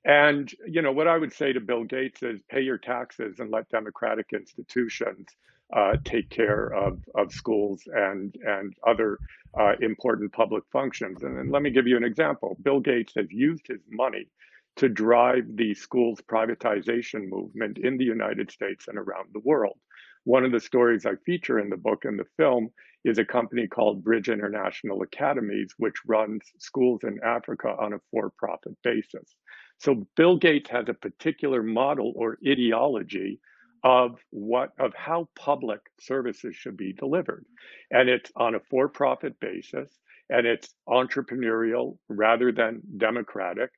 And 0.05 0.51
you 0.67 0.81
know 0.81 0.91
what 0.91 1.07
I 1.07 1.19
would 1.19 1.33
say 1.33 1.53
to 1.53 1.59
Bill 1.59 1.83
Gates 1.83 2.23
is 2.23 2.41
pay 2.49 2.61
your 2.61 2.79
taxes 2.79 3.39
and 3.39 3.51
let 3.51 3.69
democratic 3.69 4.31
institutions 4.33 5.27
uh, 5.71 5.97
take 6.03 6.31
care 6.31 6.73
of, 6.73 6.99
of 7.13 7.31
schools 7.31 7.83
and 7.93 8.35
and 8.43 8.75
other 8.87 9.19
uh, 9.59 9.73
important 9.81 10.33
public 10.33 10.63
functions. 10.71 11.23
And, 11.23 11.37
and 11.37 11.51
let 11.51 11.61
me 11.61 11.69
give 11.69 11.87
you 11.87 11.97
an 11.97 12.03
example. 12.05 12.57
Bill 12.63 12.79
Gates 12.79 13.13
has 13.15 13.31
used 13.31 13.67
his 13.67 13.81
money 13.89 14.27
to 14.77 14.89
drive 14.89 15.45
the 15.55 15.73
schools 15.73 16.19
privatization 16.21 17.29
movement 17.29 17.77
in 17.77 17.97
the 17.97 18.03
United 18.03 18.51
States 18.51 18.87
and 18.87 18.97
around 18.97 19.29
the 19.33 19.39
world. 19.39 19.77
One 20.25 20.43
of 20.43 20.51
the 20.51 20.59
stories 20.59 21.05
I 21.05 21.15
feature 21.25 21.59
in 21.59 21.69
the 21.69 21.77
book 21.77 22.05
and 22.05 22.19
the 22.19 22.25
film 22.37 22.69
is 23.03 23.19
a 23.19 23.25
company 23.25 23.67
called 23.67 24.03
Bridge 24.03 24.29
International 24.29 25.03
Academies, 25.03 25.73
which 25.77 25.93
runs 26.07 26.41
schools 26.57 27.01
in 27.03 27.19
Africa 27.23 27.75
on 27.79 27.93
a 27.93 27.99
for 28.11 28.31
profit 28.37 28.75
basis. 28.83 29.35
So 29.77 30.07
Bill 30.15 30.37
Gates 30.37 30.69
has 30.71 30.89
a 30.89 30.93
particular 30.93 31.61
model 31.61 32.13
or 32.15 32.39
ideology 32.45 33.39
of 33.83 34.19
what 34.31 34.71
of 34.79 34.93
how 34.95 35.29
public 35.35 35.79
services 35.99 36.55
should 36.55 36.75
be 36.75 36.91
delivered 36.91 37.45
and 37.91 38.09
it's 38.09 38.31
on 38.35 38.55
a 38.55 38.59
for-profit 38.71 39.39
basis 39.39 39.91
and 40.31 40.47
it's 40.47 40.73
entrepreneurial 40.89 41.97
rather 42.09 42.51
than 42.51 42.81
democratic 42.97 43.69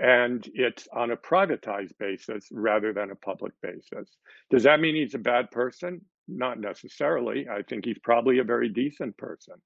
and 0.00 0.48
it's 0.54 0.88
on 0.94 1.10
a 1.10 1.16
privatized 1.16 1.92
basis 1.98 2.48
rather 2.50 2.92
than 2.92 3.10
a 3.10 3.16
public 3.16 3.52
basis. 3.62 4.16
Does 4.50 4.62
that 4.62 4.80
mean 4.80 4.96
he's 4.96 5.14
a 5.14 5.18
bad 5.18 5.50
person? 5.50 6.00
Not 6.26 6.58
necessarily. 6.58 7.46
I 7.48 7.62
think 7.62 7.84
he's 7.84 7.98
probably 8.02 8.38
a 8.38 8.44
very 8.44 8.70
decent 8.70 9.16
person, 9.18 9.56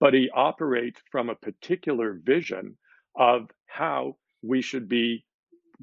but 0.00 0.14
he 0.14 0.30
operates 0.34 1.00
from 1.10 1.28
a 1.28 1.34
particular 1.34 2.18
vision 2.24 2.78
of 3.16 3.50
how 3.66 4.16
we 4.42 4.62
should 4.62 4.88
be 4.88 5.26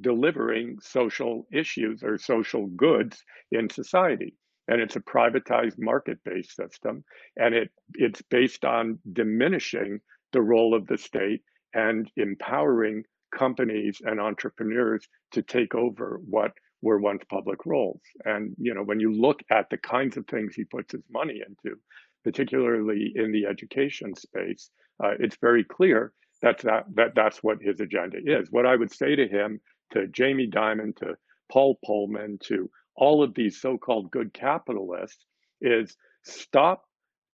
delivering 0.02 0.80
social 0.82 1.46
issues 1.54 2.02
or 2.04 2.18
social 2.18 2.66
goods 2.68 3.24
in 3.52 3.70
society. 3.70 4.36
And 4.68 4.82
it's 4.82 4.96
a 4.96 5.02
privatized 5.02 5.78
market-based 5.78 6.56
system, 6.56 7.04
and 7.38 7.54
it 7.54 7.70
it's 7.96 8.22
based 8.24 8.66
on 8.66 9.00
diminishing 9.14 10.00
the 10.32 10.42
role 10.42 10.74
of 10.74 10.88
the 10.88 10.98
state 10.98 11.42
and 11.74 12.10
empowering 12.18 13.04
companies 13.32 14.02
and 14.04 14.20
entrepreneurs 14.20 15.08
to 15.32 15.42
take 15.42 15.76
over 15.76 16.20
what 16.30 16.52
were 16.82 17.00
once 17.00 17.24
public 17.30 17.66
roles. 17.66 18.02
And 18.26 18.56
you 18.58 18.74
know, 18.74 18.84
when 18.84 19.00
you 19.00 19.12
look 19.14 19.42
at 19.52 19.70
the 19.70 19.78
kinds 19.78 20.18
of 20.18 20.26
things 20.28 20.56
he 20.56 20.64
puts 20.64 20.94
his 20.94 21.04
money 21.10 21.42
into, 21.46 21.78
particularly 22.24 23.12
in 23.16 23.32
the 23.32 23.46
education 23.46 24.16
space, 24.16 24.72
uh, 25.04 25.14
it's 25.20 25.38
very 25.42 25.64
clear 25.64 26.14
that's 26.42 26.64
that, 26.64 26.86
that 26.96 27.16
that's 27.16 27.44
what 27.44 27.62
his 27.62 27.80
agenda 27.80 28.18
is. 28.24 28.50
What 28.52 28.66
I 28.66 28.76
would 28.76 28.94
say 28.94 29.16
to 29.16 29.28
him, 29.28 29.60
to 29.92 30.08
Jamie 30.08 30.50
Dimon, 30.50 30.96
to 30.98 31.16
Paul 31.52 31.78
Polman, 31.86 32.40
to 32.42 32.70
all 32.96 33.24
of 33.24 33.34
these 33.34 33.62
so-called 33.62 34.12
good 34.12 34.34
capitalists, 34.34 35.26
is 35.62 35.96
stop 36.24 36.84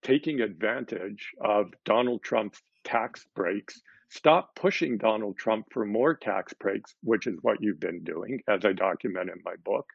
taking 0.04 0.42
advantage 0.42 1.32
of 1.42 1.74
Donald 1.86 2.24
Trump's 2.24 2.62
tax 2.84 3.26
breaks. 3.36 3.82
Stop 4.16 4.56
pushing 4.56 4.98
Donald 4.98 5.38
Trump 5.38 5.66
for 5.74 5.86
more 5.86 6.16
tax 6.16 6.54
breaks, 6.54 6.96
which 7.04 7.28
is 7.28 7.38
what 7.42 7.62
you've 7.62 7.82
been 7.82 8.02
doing, 8.06 8.42
as 8.48 8.64
I 8.64 8.72
document 8.72 9.30
in 9.30 9.42
my 9.44 9.56
book. 9.66 9.86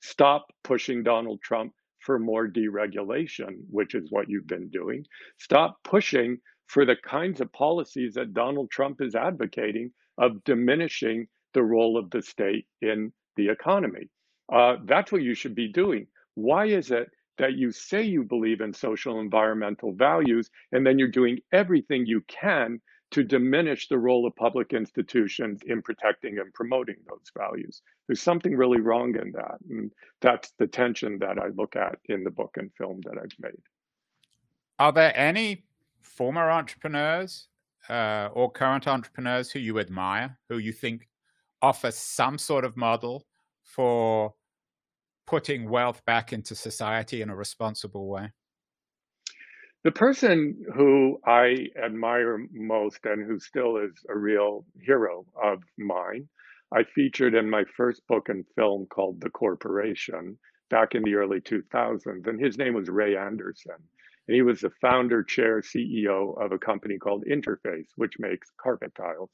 Stop 0.00 0.46
pushing 0.64 1.02
Donald 1.02 1.42
Trump 1.42 1.74
for 2.00 2.18
more 2.18 2.48
deregulation, 2.48 3.58
which 3.70 3.94
is 3.94 4.10
what 4.10 4.30
you've 4.30 4.46
been 4.46 4.70
doing. 4.70 5.04
Stop 5.36 5.76
pushing 5.84 6.38
for 6.68 6.86
the 6.86 6.96
kinds 6.96 7.42
of 7.42 7.52
policies 7.52 8.14
that 8.14 8.32
Donald 8.32 8.70
Trump 8.70 9.02
is 9.02 9.14
advocating 9.14 9.92
of 10.16 10.42
diminishing 10.44 11.28
the 11.52 11.62
role 11.62 11.98
of 11.98 12.08
the 12.08 12.22
state 12.22 12.66
in 12.80 13.12
the 13.36 13.50
economy. 13.50 14.08
Uh, 14.50 14.76
that's 14.86 15.12
what 15.12 15.22
you 15.22 15.34
should 15.34 15.54
be 15.54 15.70
doing. 15.70 16.06
Why 16.34 16.64
is 16.64 16.90
it 16.90 17.10
that 17.36 17.56
you 17.56 17.70
say 17.72 18.02
you 18.02 18.24
believe 18.24 18.62
in 18.62 18.72
social 18.72 19.20
environmental 19.20 19.92
values 19.92 20.50
and 20.72 20.86
then 20.86 20.98
you're 20.98 21.08
doing 21.08 21.40
everything 21.52 22.06
you 22.06 22.22
can 22.26 22.80
to 23.12 23.22
diminish 23.22 23.88
the 23.88 23.98
role 23.98 24.26
of 24.26 24.34
public 24.36 24.72
institutions 24.72 25.60
in 25.66 25.80
protecting 25.82 26.38
and 26.38 26.52
promoting 26.52 26.96
those 27.08 27.30
values. 27.36 27.82
There's 28.06 28.20
something 28.20 28.56
really 28.56 28.80
wrong 28.80 29.14
in 29.16 29.32
that. 29.32 29.58
And 29.70 29.92
that's 30.20 30.52
the 30.58 30.66
tension 30.66 31.18
that 31.20 31.38
I 31.38 31.48
look 31.56 31.76
at 31.76 31.98
in 32.06 32.24
the 32.24 32.30
book 32.30 32.56
and 32.56 32.70
film 32.74 33.00
that 33.04 33.16
I've 33.16 33.38
made. 33.38 33.62
Are 34.78 34.92
there 34.92 35.16
any 35.16 35.64
former 36.02 36.50
entrepreneurs 36.50 37.48
uh, 37.88 38.28
or 38.32 38.50
current 38.50 38.88
entrepreneurs 38.88 39.50
who 39.50 39.60
you 39.60 39.78
admire, 39.78 40.38
who 40.48 40.58
you 40.58 40.72
think 40.72 41.08
offer 41.62 41.90
some 41.90 42.38
sort 42.38 42.64
of 42.64 42.76
model 42.76 43.24
for 43.62 44.34
putting 45.26 45.68
wealth 45.68 46.04
back 46.04 46.32
into 46.32 46.54
society 46.54 47.22
in 47.22 47.30
a 47.30 47.36
responsible 47.36 48.08
way? 48.08 48.30
The 49.86 49.92
person 49.92 50.64
who 50.74 51.20
I 51.24 51.68
admire 51.80 52.44
most 52.50 52.98
and 53.04 53.24
who 53.24 53.38
still 53.38 53.76
is 53.76 53.92
a 54.08 54.18
real 54.18 54.66
hero 54.80 55.24
of 55.40 55.62
mine, 55.78 56.28
I 56.74 56.82
featured 56.82 57.36
in 57.36 57.48
my 57.48 57.62
first 57.76 58.04
book 58.08 58.28
and 58.28 58.44
film 58.56 58.86
called 58.86 59.20
The 59.20 59.30
Corporation 59.30 60.36
back 60.70 60.96
in 60.96 61.04
the 61.04 61.14
early 61.14 61.40
2000s. 61.40 62.26
And 62.26 62.40
his 62.40 62.58
name 62.58 62.74
was 62.74 62.88
Ray 62.88 63.16
Anderson. 63.16 63.76
And 64.26 64.34
he 64.34 64.42
was 64.42 64.62
the 64.62 64.72
founder, 64.80 65.22
chair, 65.22 65.60
CEO 65.60 66.36
of 66.44 66.50
a 66.50 66.58
company 66.58 66.98
called 66.98 67.22
Interface, 67.24 67.86
which 67.94 68.18
makes 68.18 68.50
carpet 68.60 68.92
tiles. 68.96 69.30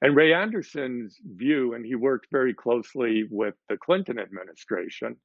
And 0.00 0.14
Ray 0.14 0.32
Anderson's 0.32 1.18
view, 1.24 1.74
and 1.74 1.84
he 1.84 1.96
worked 1.96 2.28
very 2.30 2.54
closely 2.54 3.24
with 3.28 3.56
the 3.68 3.76
Clinton 3.76 4.20
administration 4.20 5.16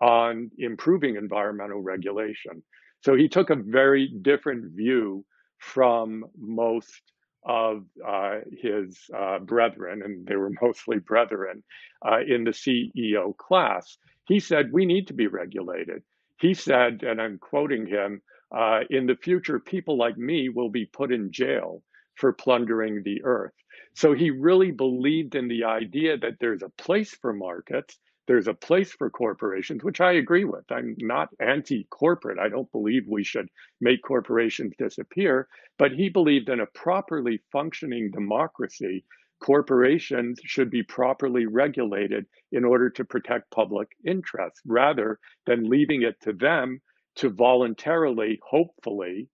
on 0.00 0.50
improving 0.56 1.16
environmental 1.16 1.82
regulation. 1.82 2.62
So 3.02 3.14
he 3.14 3.28
took 3.28 3.50
a 3.50 3.56
very 3.56 4.08
different 4.08 4.72
view 4.72 5.24
from 5.58 6.24
most 6.38 7.02
of 7.44 7.84
uh, 8.06 8.38
his 8.60 8.98
uh, 9.16 9.40
brethren, 9.40 10.02
and 10.02 10.26
they 10.26 10.36
were 10.36 10.52
mostly 10.62 10.98
brethren, 10.98 11.62
uh, 12.06 12.20
in 12.26 12.44
the 12.44 12.52
CEO 12.52 13.36
class. 13.36 13.98
He 14.26 14.40
said, 14.40 14.72
We 14.72 14.86
need 14.86 15.08
to 15.08 15.14
be 15.14 15.26
regulated. 15.26 16.02
He 16.40 16.54
said, 16.54 17.02
and 17.02 17.20
I'm 17.20 17.38
quoting 17.38 17.86
him, 17.86 18.20
uh, 18.56 18.80
in 18.90 19.06
the 19.06 19.16
future, 19.16 19.60
people 19.60 19.96
like 19.96 20.18
me 20.18 20.48
will 20.48 20.70
be 20.70 20.86
put 20.86 21.12
in 21.12 21.30
jail 21.30 21.82
for 22.16 22.32
plundering 22.32 23.02
the 23.02 23.22
earth. 23.24 23.54
So 23.94 24.12
he 24.12 24.30
really 24.30 24.70
believed 24.70 25.34
in 25.34 25.48
the 25.48 25.64
idea 25.64 26.18
that 26.18 26.38
there's 26.40 26.62
a 26.62 26.82
place 26.82 27.14
for 27.14 27.32
markets 27.32 27.98
there's 28.26 28.46
a 28.46 28.54
place 28.54 28.92
for 28.92 29.10
corporations, 29.10 29.82
which 29.82 30.00
I 30.00 30.12
agree 30.12 30.44
with. 30.44 30.64
I'm 30.70 30.94
not 30.98 31.28
anti 31.40 31.86
corporate. 31.90 32.38
I 32.38 32.48
don't 32.48 32.70
believe 32.70 33.04
we 33.06 33.24
should 33.24 33.48
make 33.80 34.02
corporations 34.02 34.74
disappear. 34.78 35.48
But 35.78 35.92
he 35.92 36.08
believed 36.08 36.48
in 36.48 36.60
a 36.60 36.66
properly 36.66 37.40
functioning 37.50 38.10
democracy, 38.12 39.04
corporations 39.40 40.40
should 40.44 40.70
be 40.70 40.84
properly 40.84 41.46
regulated 41.46 42.26
in 42.52 42.64
order 42.64 42.88
to 42.90 43.04
protect 43.04 43.50
public 43.50 43.88
interests 44.06 44.60
rather 44.64 45.18
than 45.46 45.68
leaving 45.68 46.02
it 46.02 46.20
to 46.22 46.32
them 46.32 46.80
to 47.16 47.28
voluntarily, 47.28 48.38
hopefully, 48.42 49.28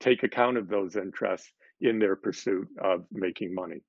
take 0.00 0.22
account 0.22 0.56
of 0.56 0.68
those 0.68 0.96
interests 0.96 1.52
in 1.80 1.98
their 1.98 2.16
pursuit 2.16 2.68
of 2.82 3.04
making 3.12 3.54
money. 3.54 3.82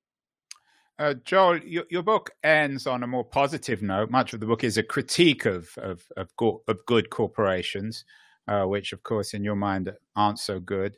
Uh, 0.98 1.14
Joel, 1.24 1.58
your, 1.58 1.84
your, 1.90 2.02
book 2.02 2.30
ends 2.42 2.86
on 2.86 3.02
a 3.02 3.06
more 3.06 3.24
positive 3.24 3.82
note. 3.82 4.10
Much 4.10 4.32
of 4.32 4.40
the 4.40 4.46
book 4.46 4.64
is 4.64 4.78
a 4.78 4.82
critique 4.82 5.44
of 5.44 5.68
of 5.76 6.06
of, 6.16 6.34
go- 6.36 6.62
of 6.68 6.78
good 6.86 7.10
corporations, 7.10 8.04
uh, 8.48 8.64
which, 8.64 8.92
of 8.94 9.02
course, 9.02 9.34
in 9.34 9.44
your 9.44 9.56
mind 9.56 9.92
aren't 10.14 10.38
so 10.38 10.58
good. 10.58 10.96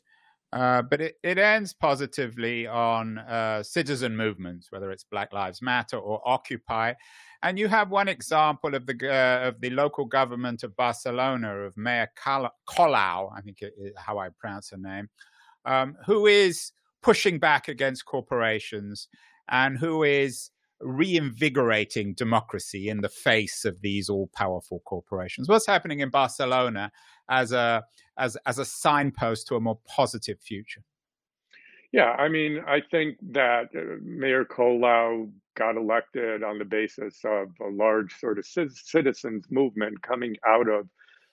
Uh, 0.53 0.83
but 0.83 1.01
it, 1.01 1.17
it 1.23 1.37
ends 1.37 1.75
positively 1.75 2.67
on 2.67 3.19
uh, 3.19 3.63
citizen 3.63 4.17
movements, 4.17 4.71
whether 4.71 4.91
it's 4.93 5.05
Black 5.05 5.33
Lives 5.33 5.61
Matter 5.61 5.99
or 5.99 6.23
Occupy. 6.25 6.95
And 7.43 7.59
you 7.59 7.69
have 7.69 7.91
one 7.91 8.09
example 8.09 8.77
of 8.77 8.87
the 8.87 8.95
uh, 9.03 9.49
of 9.49 9.61
the 9.61 9.71
local 9.71 10.05
government 10.05 10.63
of 10.63 10.77
Barcelona, 10.77 11.57
of 11.57 11.77
Mayor 11.77 12.09
Colau, 12.17 13.33
I 13.37 13.41
think 13.43 13.63
how 13.97 14.19
I 14.19 14.29
pronounce 14.39 14.71
her 14.71 14.79
name, 14.79 15.09
um, 15.65 15.97
who 16.07 16.27
is 16.27 16.71
pushing 17.03 17.41
back 17.41 17.67
against 17.67 18.05
corporations 18.05 19.09
and 19.51 19.79
who 19.79 20.03
is 20.03 20.51
reinvigorating 20.81 22.15
democracy 22.15 22.89
in 22.89 23.01
the 23.01 23.09
face 23.09 23.65
of 23.65 23.81
these 23.81 24.09
all-powerful 24.09 24.81
corporations. 24.85 25.49
What's 25.49 25.67
happening 25.67 26.01
in 26.01 26.11
Barcelona 26.11 26.93
as 27.29 27.53
a 27.53 27.85
as 28.17 28.37
as 28.47 28.59
a 28.59 28.65
signpost 28.65 29.49
to 29.49 29.57
a 29.57 29.61
more 29.61 29.79
positive 29.87 30.39
future? 30.41 30.83
Yeah, 31.91 32.11
I 32.11 32.29
mean, 32.29 32.61
I 32.67 32.81
think 32.91 33.17
that 33.33 33.69
uh, 33.75 33.97
Mayor 34.03 34.45
Colau 34.45 35.31
got 35.57 35.77
elected 35.77 36.43
on 36.43 36.59
the 36.59 36.65
basis 36.65 37.19
of 37.25 37.49
a 37.61 37.71
large 37.71 38.15
sort 38.19 38.39
of 38.39 38.47
citizens 38.47 39.47
movement 39.51 40.03
coming 40.03 40.37
out 40.47 40.69
of 40.69 40.87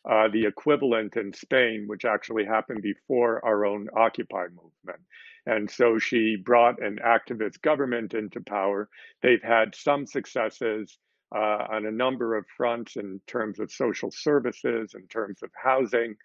uh, 0.10 0.28
the 0.32 0.46
equivalent 0.46 1.18
in 1.18 1.34
Spain, 1.34 1.86
which 1.88 2.06
actually 2.06 2.46
happened 2.46 2.82
before 2.82 3.44
our 3.46 3.66
own 3.66 3.88
Occupy 3.96 4.46
movement. 4.48 5.02
And 5.46 5.70
so 5.70 6.00
she 6.00 6.38
brought 6.38 6.82
an 6.84 7.00
activist 7.06 7.62
government 7.62 8.14
into 8.14 8.42
power. 8.42 8.90
They've 9.22 9.44
had 9.44 9.76
some 9.76 10.08
successes 10.08 10.98
uh, 11.36 11.66
on 11.70 11.86
a 11.86 11.92
number 11.92 12.36
of 12.36 12.46
fronts 12.58 12.96
in 12.98 13.22
terms 13.28 13.60
of 13.60 13.72
social 13.72 14.12
services, 14.12 14.94
in 14.96 15.08
terms 15.08 15.44
of 15.44 15.52
housing. 15.62 16.16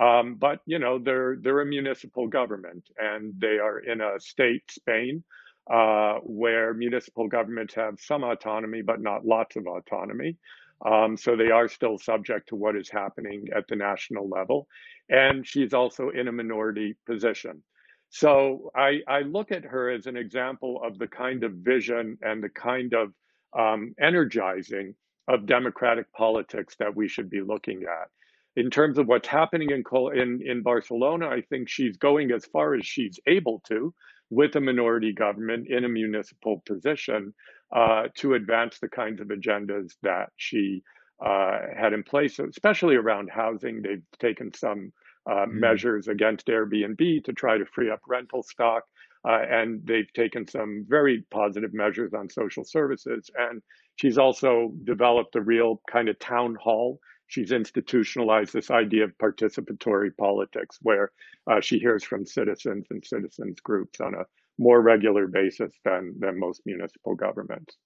Um, 0.00 0.36
but 0.36 0.60
you 0.66 0.78
know 0.78 0.98
they're 0.98 1.36
they're 1.40 1.62
a 1.62 1.66
municipal 1.66 2.28
government, 2.28 2.84
and 2.98 3.34
they 3.38 3.58
are 3.58 3.78
in 3.80 4.00
a 4.02 4.20
state, 4.20 4.64
Spain, 4.70 5.24
uh, 5.72 6.16
where 6.22 6.74
municipal 6.74 7.28
governments 7.28 7.74
have 7.74 7.98
some 8.00 8.24
autonomy, 8.24 8.82
but 8.82 9.00
not 9.00 9.24
lots 9.26 9.56
of 9.56 9.66
autonomy. 9.66 10.36
Um, 10.84 11.16
so 11.16 11.36
they 11.36 11.50
are 11.50 11.68
still 11.68 11.98
subject 11.98 12.50
to 12.50 12.56
what 12.56 12.76
is 12.76 12.90
happening 12.90 13.46
at 13.56 13.66
the 13.68 13.76
national 13.76 14.28
level. 14.28 14.68
And 15.08 15.46
she's 15.46 15.72
also 15.72 16.10
in 16.10 16.28
a 16.28 16.32
minority 16.32 16.96
position. 17.06 17.62
So 18.08 18.70
I, 18.74 19.00
I 19.08 19.20
look 19.20 19.52
at 19.52 19.64
her 19.64 19.90
as 19.90 20.06
an 20.06 20.16
example 20.16 20.80
of 20.82 20.98
the 20.98 21.08
kind 21.08 21.44
of 21.44 21.52
vision 21.52 22.18
and 22.22 22.42
the 22.42 22.48
kind 22.48 22.94
of 22.94 23.12
um, 23.58 23.94
energizing 24.00 24.94
of 25.28 25.46
democratic 25.46 26.12
politics 26.12 26.76
that 26.78 26.94
we 26.94 27.08
should 27.08 27.28
be 27.28 27.40
looking 27.40 27.82
at. 27.82 28.08
In 28.56 28.70
terms 28.70 28.98
of 28.98 29.06
what's 29.06 29.28
happening 29.28 29.70
in, 29.70 29.84
in, 30.14 30.40
in 30.46 30.62
Barcelona, 30.62 31.28
I 31.28 31.42
think 31.42 31.68
she's 31.68 31.96
going 31.98 32.30
as 32.30 32.46
far 32.46 32.74
as 32.74 32.86
she's 32.86 33.18
able 33.26 33.60
to 33.68 33.92
with 34.30 34.56
a 34.56 34.60
minority 34.60 35.12
government 35.12 35.68
in 35.68 35.84
a 35.84 35.88
municipal 35.88 36.62
position 36.66 37.34
uh, 37.74 38.04
to 38.16 38.34
advance 38.34 38.78
the 38.78 38.88
kinds 38.88 39.20
of 39.20 39.28
agendas 39.28 39.92
that 40.02 40.30
she 40.36 40.82
uh, 41.24 41.58
had 41.76 41.92
in 41.92 42.02
place, 42.02 42.38
especially 42.38 42.96
around 42.96 43.30
housing. 43.30 43.82
They've 43.82 44.02
taken 44.20 44.52
some 44.54 44.92
uh, 45.28 45.46
mm. 45.46 45.52
measures 45.52 46.08
against 46.08 46.46
Airbnb 46.46 47.24
to 47.24 47.32
try 47.32 47.58
to 47.58 47.66
free 47.66 47.90
up 47.90 48.00
rental 48.08 48.42
stock. 48.42 48.84
Uh, 49.28 49.42
and 49.50 49.84
they've 49.84 50.12
taken 50.12 50.46
some 50.46 50.86
very 50.88 51.24
positive 51.32 51.74
measures 51.74 52.14
on 52.14 52.30
social 52.30 52.64
services. 52.64 53.28
And 53.36 53.60
she's 53.96 54.18
also 54.18 54.72
developed 54.84 55.34
a 55.34 55.40
real 55.40 55.82
kind 55.90 56.08
of 56.08 56.16
town 56.20 56.56
hall. 56.60 57.00
She's 57.26 57.50
institutionalized 57.50 58.52
this 58.52 58.70
idea 58.70 59.02
of 59.02 59.18
participatory 59.18 60.16
politics, 60.16 60.78
where 60.80 61.10
uh, 61.50 61.60
she 61.60 61.80
hears 61.80 62.04
from 62.04 62.24
citizens 62.24 62.86
and 62.90 63.04
citizens 63.04 63.58
groups 63.60 64.00
on 64.00 64.14
a 64.14 64.24
more 64.58 64.80
regular 64.80 65.26
basis 65.26 65.72
than, 65.84 66.14
than 66.20 66.38
most 66.38 66.62
municipal 66.64 67.16
governments. 67.16 67.76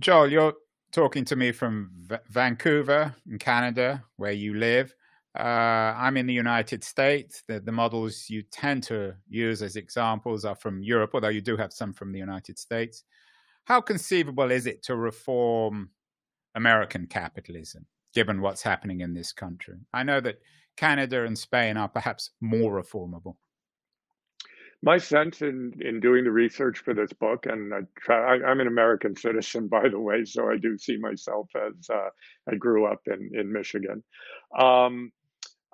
Joel, 0.00 0.28
you're 0.28 0.54
talking 0.90 1.24
to 1.26 1.36
me 1.36 1.52
from 1.52 1.90
v- 1.94 2.16
Vancouver 2.28 3.14
in 3.30 3.38
Canada, 3.38 4.04
where 4.16 4.32
you 4.32 4.54
live. 4.54 4.92
Uh, 5.36 5.92
I'm 5.96 6.16
in 6.16 6.26
the 6.26 6.34
United 6.34 6.84
States. 6.84 7.42
The, 7.48 7.58
the, 7.58 7.72
models 7.72 8.26
you 8.28 8.42
tend 8.42 8.84
to 8.84 9.14
use 9.28 9.62
as 9.62 9.74
examples 9.74 10.44
are 10.44 10.54
from 10.54 10.82
Europe, 10.82 11.10
although 11.12 11.28
you 11.28 11.40
do 11.40 11.56
have 11.56 11.72
some 11.72 11.92
from 11.92 12.12
the 12.12 12.20
United 12.20 12.56
States. 12.56 13.02
How 13.64 13.80
conceivable 13.80 14.52
is 14.52 14.66
it 14.66 14.84
to 14.84 14.94
reform 14.94 15.90
American 16.54 17.08
capitalism, 17.08 17.86
given 18.14 18.42
what's 18.42 18.62
happening 18.62 19.00
in 19.00 19.12
this 19.12 19.32
country? 19.32 19.78
I 19.92 20.04
know 20.04 20.20
that 20.20 20.38
Canada 20.76 21.24
and 21.24 21.36
Spain 21.36 21.76
are 21.76 21.88
perhaps 21.88 22.30
more 22.40 22.80
reformable. 22.80 23.34
My 24.82 24.98
sense 24.98 25.40
in, 25.40 25.72
in 25.80 25.98
doing 25.98 26.24
the 26.24 26.30
research 26.30 26.78
for 26.78 26.94
this 26.94 27.12
book, 27.14 27.46
and 27.46 27.74
I 27.74 27.80
try, 27.98 28.36
I, 28.36 28.50
am 28.50 28.60
an 28.60 28.66
American 28.68 29.16
citizen, 29.16 29.66
by 29.78 29.88
the 29.88 29.98
way, 29.98 30.24
so 30.26 30.48
I 30.48 30.58
do 30.58 30.78
see 30.78 30.96
myself 30.96 31.48
as 31.56 31.90
uh, 31.90 32.10
I 32.48 32.54
grew 32.54 32.86
up 32.86 33.00
in, 33.06 33.30
in 33.32 33.50
Michigan. 33.50 34.04
Um, 34.56 35.10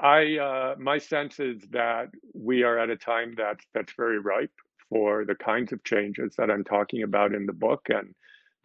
I 0.00 0.38
uh, 0.38 0.74
my 0.78 0.98
sense 0.98 1.40
is 1.40 1.62
that 1.70 2.08
we 2.34 2.62
are 2.62 2.78
at 2.78 2.90
a 2.90 2.96
time 2.96 3.34
that 3.36 3.60
that's 3.74 3.92
very 3.96 4.18
ripe 4.18 4.52
for 4.88 5.24
the 5.24 5.34
kinds 5.34 5.72
of 5.72 5.84
changes 5.84 6.34
that 6.36 6.50
I'm 6.50 6.64
talking 6.64 7.02
about 7.02 7.34
in 7.34 7.46
the 7.46 7.52
book, 7.52 7.86
and 7.88 8.14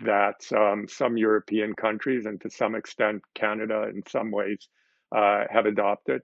that 0.03 0.41
um, 0.55 0.87
some 0.87 1.17
European 1.17 1.73
countries 1.73 2.25
and 2.25 2.39
to 2.41 2.49
some 2.49 2.75
extent 2.75 3.21
Canada 3.33 3.89
in 3.93 4.03
some 4.07 4.31
ways 4.31 4.67
uh, 5.15 5.43
have 5.49 5.65
adopted. 5.65 6.21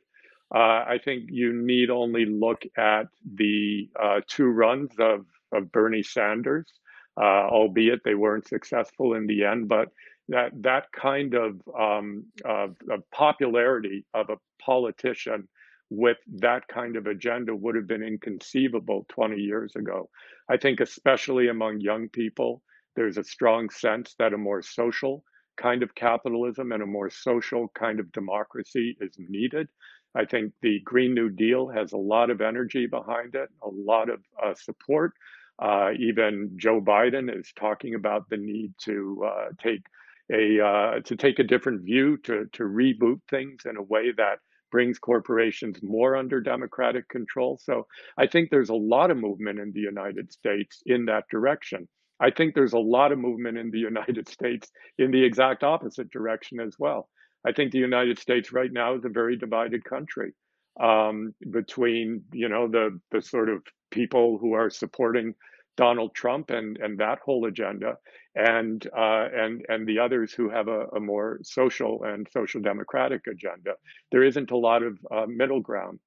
Uh, 0.54 0.84
I 0.86 1.00
think 1.04 1.26
you 1.30 1.54
need 1.54 1.90
only 1.90 2.26
look 2.26 2.64
at 2.78 3.08
the 3.36 3.90
uh, 4.02 4.20
two 4.28 4.48
runs 4.48 4.92
of, 5.00 5.26
of 5.54 5.72
Bernie 5.72 6.04
Sanders, 6.04 6.70
uh, 7.16 7.48
albeit 7.48 8.04
they 8.04 8.16
weren't 8.16 8.48
successful 8.48 9.14
in 9.14 9.28
the 9.28 9.46
end, 9.46 9.70
but 9.70 9.90
that 10.30 10.52
that 10.62 10.86
kind 10.92 11.34
of, 11.34 11.62
um, 11.78 12.26
of, 12.46 12.76
of 12.90 13.10
popularity 13.12 14.06
of 14.14 14.30
a 14.30 14.38
politician 14.64 15.48
with 15.90 16.18
that 16.40 16.68
kind 16.70 16.96
of 16.96 17.08
agenda 17.08 17.54
would 17.54 17.76
have 17.76 17.88
been 17.88 18.04
inconceivable 18.04 19.06
20 19.10 19.36
years 19.36 19.76
ago. 19.76 20.10
I 20.50 20.58
think, 20.58 20.80
especially 20.80 21.50
among 21.50 21.82
young 21.82 22.08
people, 22.10 22.62
there's 22.96 23.18
a 23.18 23.24
strong 23.24 23.70
sense 23.70 24.16
that 24.18 24.34
a 24.34 24.38
more 24.38 24.62
social 24.62 25.24
kind 25.58 25.84
of 25.84 25.94
capitalism 25.94 26.72
and 26.72 26.82
a 26.82 26.86
more 26.86 27.10
social 27.10 27.68
kind 27.78 28.00
of 28.00 28.12
democracy 28.14 28.98
is 29.02 29.12
needed. 29.18 29.68
I 30.16 30.26
think 30.26 30.54
the 30.62 30.80
Green 30.84 31.14
New 31.14 31.30
Deal 31.30 31.68
has 31.70 31.92
a 31.92 31.98
lot 31.98 32.30
of 32.30 32.42
energy 32.42 32.86
behind 32.86 33.36
it, 33.36 33.50
a 33.62 33.70
lot 33.70 34.10
of 34.10 34.22
uh, 34.42 34.54
support. 34.56 35.14
Uh, 35.60 35.92
even 36.00 36.52
Joe 36.56 36.82
Biden 36.82 37.34
is 37.34 37.52
talking 37.56 37.96
about 37.96 38.30
the 38.30 38.38
need 38.38 38.74
to 38.84 39.24
uh, 39.26 39.50
take 39.62 39.84
a 40.32 40.64
uh, 40.64 41.00
to 41.02 41.16
take 41.16 41.40
a 41.40 41.44
different 41.44 41.84
view 41.84 42.18
to 42.24 42.46
to 42.54 42.64
reboot 42.64 43.20
things 43.30 43.64
in 43.66 43.78
a 43.78 43.84
way 43.84 44.12
that 44.18 44.40
brings 44.72 44.98
corporations 45.00 45.78
more 45.84 46.16
under 46.16 46.40
democratic 46.40 47.08
control. 47.10 47.60
So 47.62 47.88
I 48.18 48.28
think 48.28 48.50
there's 48.50 48.70
a 48.70 48.76
lot 48.76 49.12
of 49.12 49.18
movement 49.18 49.60
in 49.60 49.72
the 49.74 49.82
United 49.82 50.32
States 50.32 50.82
in 50.86 51.06
that 51.06 51.26
direction. 51.30 51.88
I 52.22 52.32
think 52.32 52.56
there's 52.56 52.74
a 52.74 52.80
lot 52.80 53.12
of 53.12 53.20
movement 53.20 53.58
in 53.58 53.70
the 53.72 53.80
United 53.92 54.30
States 54.30 54.72
in 54.98 55.12
the 55.12 55.24
exact 55.24 55.64
opposite 55.64 56.10
direction 56.12 56.60
as 56.60 56.76
well. 56.80 57.10
I 57.46 57.52
think 57.52 57.72
the 57.72 57.80
United 57.80 58.20
States 58.20 58.54
right 58.54 58.72
now 58.72 58.96
is 58.96 59.04
a 59.04 59.10
very 59.10 59.36
divided 59.36 59.84
country 59.84 60.34
um, 60.80 61.34
between 61.50 62.24
you 62.32 62.48
know 62.48 62.68
the 62.68 63.00
the 63.12 63.22
sort 63.22 63.50
of 63.50 63.64
people 63.90 64.38
who 64.40 64.54
are 64.54 64.70
supporting 64.70 65.34
Donald 65.78 66.14
Trump 66.14 66.50
and 66.50 66.78
and 66.78 66.98
that 67.00 67.20
whole 67.20 67.46
agenda, 67.46 67.98
and 68.36 68.86
uh, 68.96 69.28
and 69.34 69.66
and 69.70 69.88
the 69.88 70.00
others 70.00 70.34
who 70.34 70.50
have 70.50 70.68
a, 70.68 70.88
a, 70.88 71.00
more 71.00 71.40
social 71.44 72.04
and 72.04 72.28
social 72.32 72.62
democratic 72.62 73.28
agenda. 73.28 73.74
There 74.12 74.24
isn't 74.24 74.52
a 74.52 74.58
lot 74.58 74.84
of 74.84 74.98
uh, 75.10 75.26
middle 75.28 75.62
ground, 75.62 76.00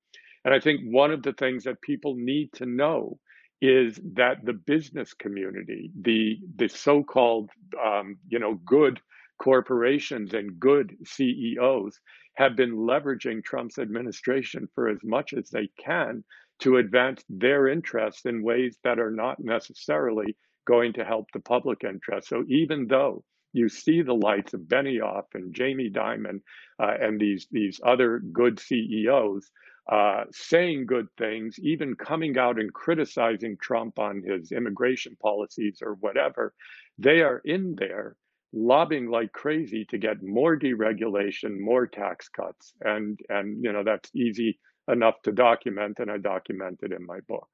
and 0.44 0.54
I 0.54 0.60
think 0.60 0.80
one 0.84 1.10
of 1.10 1.22
the 1.22 1.32
things 1.32 1.64
that 1.64 1.80
people 1.80 2.14
need 2.14 2.52
to 2.54 2.66
know 2.66 3.18
is 3.60 3.98
that 4.14 4.44
the 4.44 4.52
business 4.52 5.14
community, 5.14 5.90
the 6.00 6.38
the 6.56 6.68
so-called 6.68 7.50
um, 7.82 8.18
you 8.28 8.38
know 8.38 8.54
good 8.66 9.00
corporations 9.42 10.34
and 10.34 10.60
good 10.60 10.96
CEOs 11.04 11.98
have 12.34 12.56
been 12.56 12.76
leveraging 12.76 13.42
Trump's 13.42 13.78
administration 13.78 14.68
for 14.74 14.88
as 14.88 14.98
much 15.02 15.32
as 15.32 15.50
they 15.50 15.68
can 15.78 16.24
to 16.60 16.76
advance 16.78 17.22
their 17.28 17.68
interests 17.68 18.26
in 18.26 18.42
ways 18.42 18.78
that 18.84 18.98
are 18.98 19.10
not 19.10 19.38
necessarily 19.40 20.36
going 20.66 20.92
to 20.94 21.04
help 21.04 21.30
the 21.32 21.40
public 21.40 21.84
interest. 21.84 22.28
So 22.28 22.44
even 22.48 22.86
though 22.86 23.22
you 23.52 23.68
see 23.68 24.02
the 24.02 24.14
lights 24.14 24.54
of 24.54 24.62
Benioff 24.62 25.24
and 25.34 25.54
Jamie 25.54 25.90
Dimon 25.90 26.40
uh, 26.82 26.94
and 27.00 27.20
these 27.20 27.46
these 27.50 27.80
other 27.84 28.18
good 28.18 28.58
CEOs 28.58 29.50
uh, 29.90 30.24
saying 30.32 30.86
good 30.86 31.06
things, 31.18 31.58
even 31.60 31.94
coming 31.94 32.38
out 32.38 32.58
and 32.58 32.72
criticizing 32.72 33.56
Trump 33.60 33.98
on 33.98 34.22
his 34.22 34.50
immigration 34.50 35.16
policies 35.20 35.80
or 35.82 35.94
whatever, 35.94 36.54
they 36.98 37.20
are 37.20 37.42
in 37.44 37.74
there 37.76 38.16
lobbying 38.54 39.10
like 39.10 39.32
crazy 39.32 39.84
to 39.86 39.98
get 39.98 40.22
more 40.22 40.56
deregulation, 40.56 41.58
more 41.60 41.86
tax 41.86 42.28
cuts, 42.28 42.72
and 42.80 43.18
and 43.28 43.62
you 43.62 43.72
know 43.72 43.84
that's 43.84 44.10
easy 44.14 44.58
enough 44.88 45.22
to 45.22 45.32
document, 45.32 45.98
and 45.98 46.10
I 46.10 46.18
documented 46.18 46.92
in 46.92 47.04
my 47.06 47.20
book. 47.28 47.48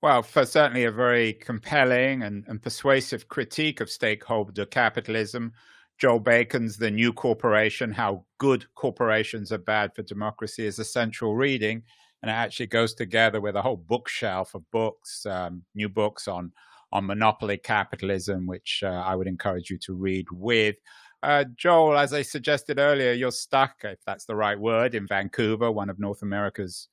Well, 0.00 0.22
for 0.22 0.46
certainly 0.46 0.84
a 0.84 0.92
very 0.92 1.32
compelling 1.32 2.22
and, 2.22 2.44
and 2.46 2.62
persuasive 2.62 3.28
critique 3.28 3.80
of 3.80 3.90
stakeholder 3.90 4.64
capitalism. 4.64 5.52
Joel 5.98 6.20
Bakan's 6.20 6.76
The 6.76 6.90
New 6.90 7.12
Corporation 7.12 7.90
How 7.92 8.24
Good 8.38 8.72
Corporations 8.76 9.50
Are 9.50 9.58
Bad 9.58 9.92
for 9.96 10.02
Democracy 10.02 10.64
is 10.66 10.78
essential 10.78 11.34
reading. 11.34 11.82
And 12.22 12.30
it 12.30 12.34
actually 12.34 12.68
goes 12.68 12.94
together 12.94 13.40
with 13.40 13.56
a 13.56 13.62
whole 13.62 13.76
bookshelf 13.76 14.54
of 14.54 14.68
books, 14.70 15.26
um, 15.26 15.62
new 15.74 15.88
books 15.88 16.28
on 16.28 16.52
on 16.90 17.06
monopoly 17.06 17.58
capitalism, 17.58 18.46
which 18.46 18.82
uh, 18.82 18.88
I 18.88 19.14
would 19.14 19.26
encourage 19.26 19.70
you 19.70 19.78
to 19.78 19.94
read 19.94 20.26
with. 20.32 20.76
Uh, 21.22 21.44
Joel, 21.56 21.98
as 21.98 22.12
I 22.12 22.22
suggested 22.22 22.78
earlier, 22.78 23.12
you're 23.12 23.32
stuck, 23.32 23.76
if 23.82 23.98
that's 24.06 24.24
the 24.24 24.36
right 24.36 24.58
word, 24.58 24.94
in 24.94 25.06
Vancouver, 25.06 25.70
one 25.70 25.90
of 25.90 25.98
North 25.98 26.22
America's 26.22 26.88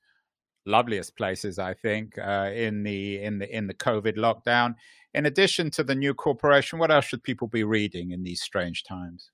loveliest 0.66 1.16
places, 1.16 1.60
I 1.60 1.76
think, 1.76 2.18
uh, 2.18 2.50
in 2.54 2.84
the 2.84 3.22
in 3.22 3.40
the 3.40 3.56
in 3.56 3.68
the 3.68 3.74
COVID 3.74 4.18
lockdown. 4.18 4.76
In 5.14 5.28
addition 5.28 5.70
to 5.72 5.84
the 5.84 5.96
new 5.96 6.14
corporation, 6.14 6.80
what 6.80 6.92
else 6.92 7.06
should 7.06 7.24
people 7.24 7.48
be 7.48 7.64
reading 7.64 8.12
in 8.12 8.24
these 8.24 8.42
strange 8.42 8.84
times? 8.84 9.30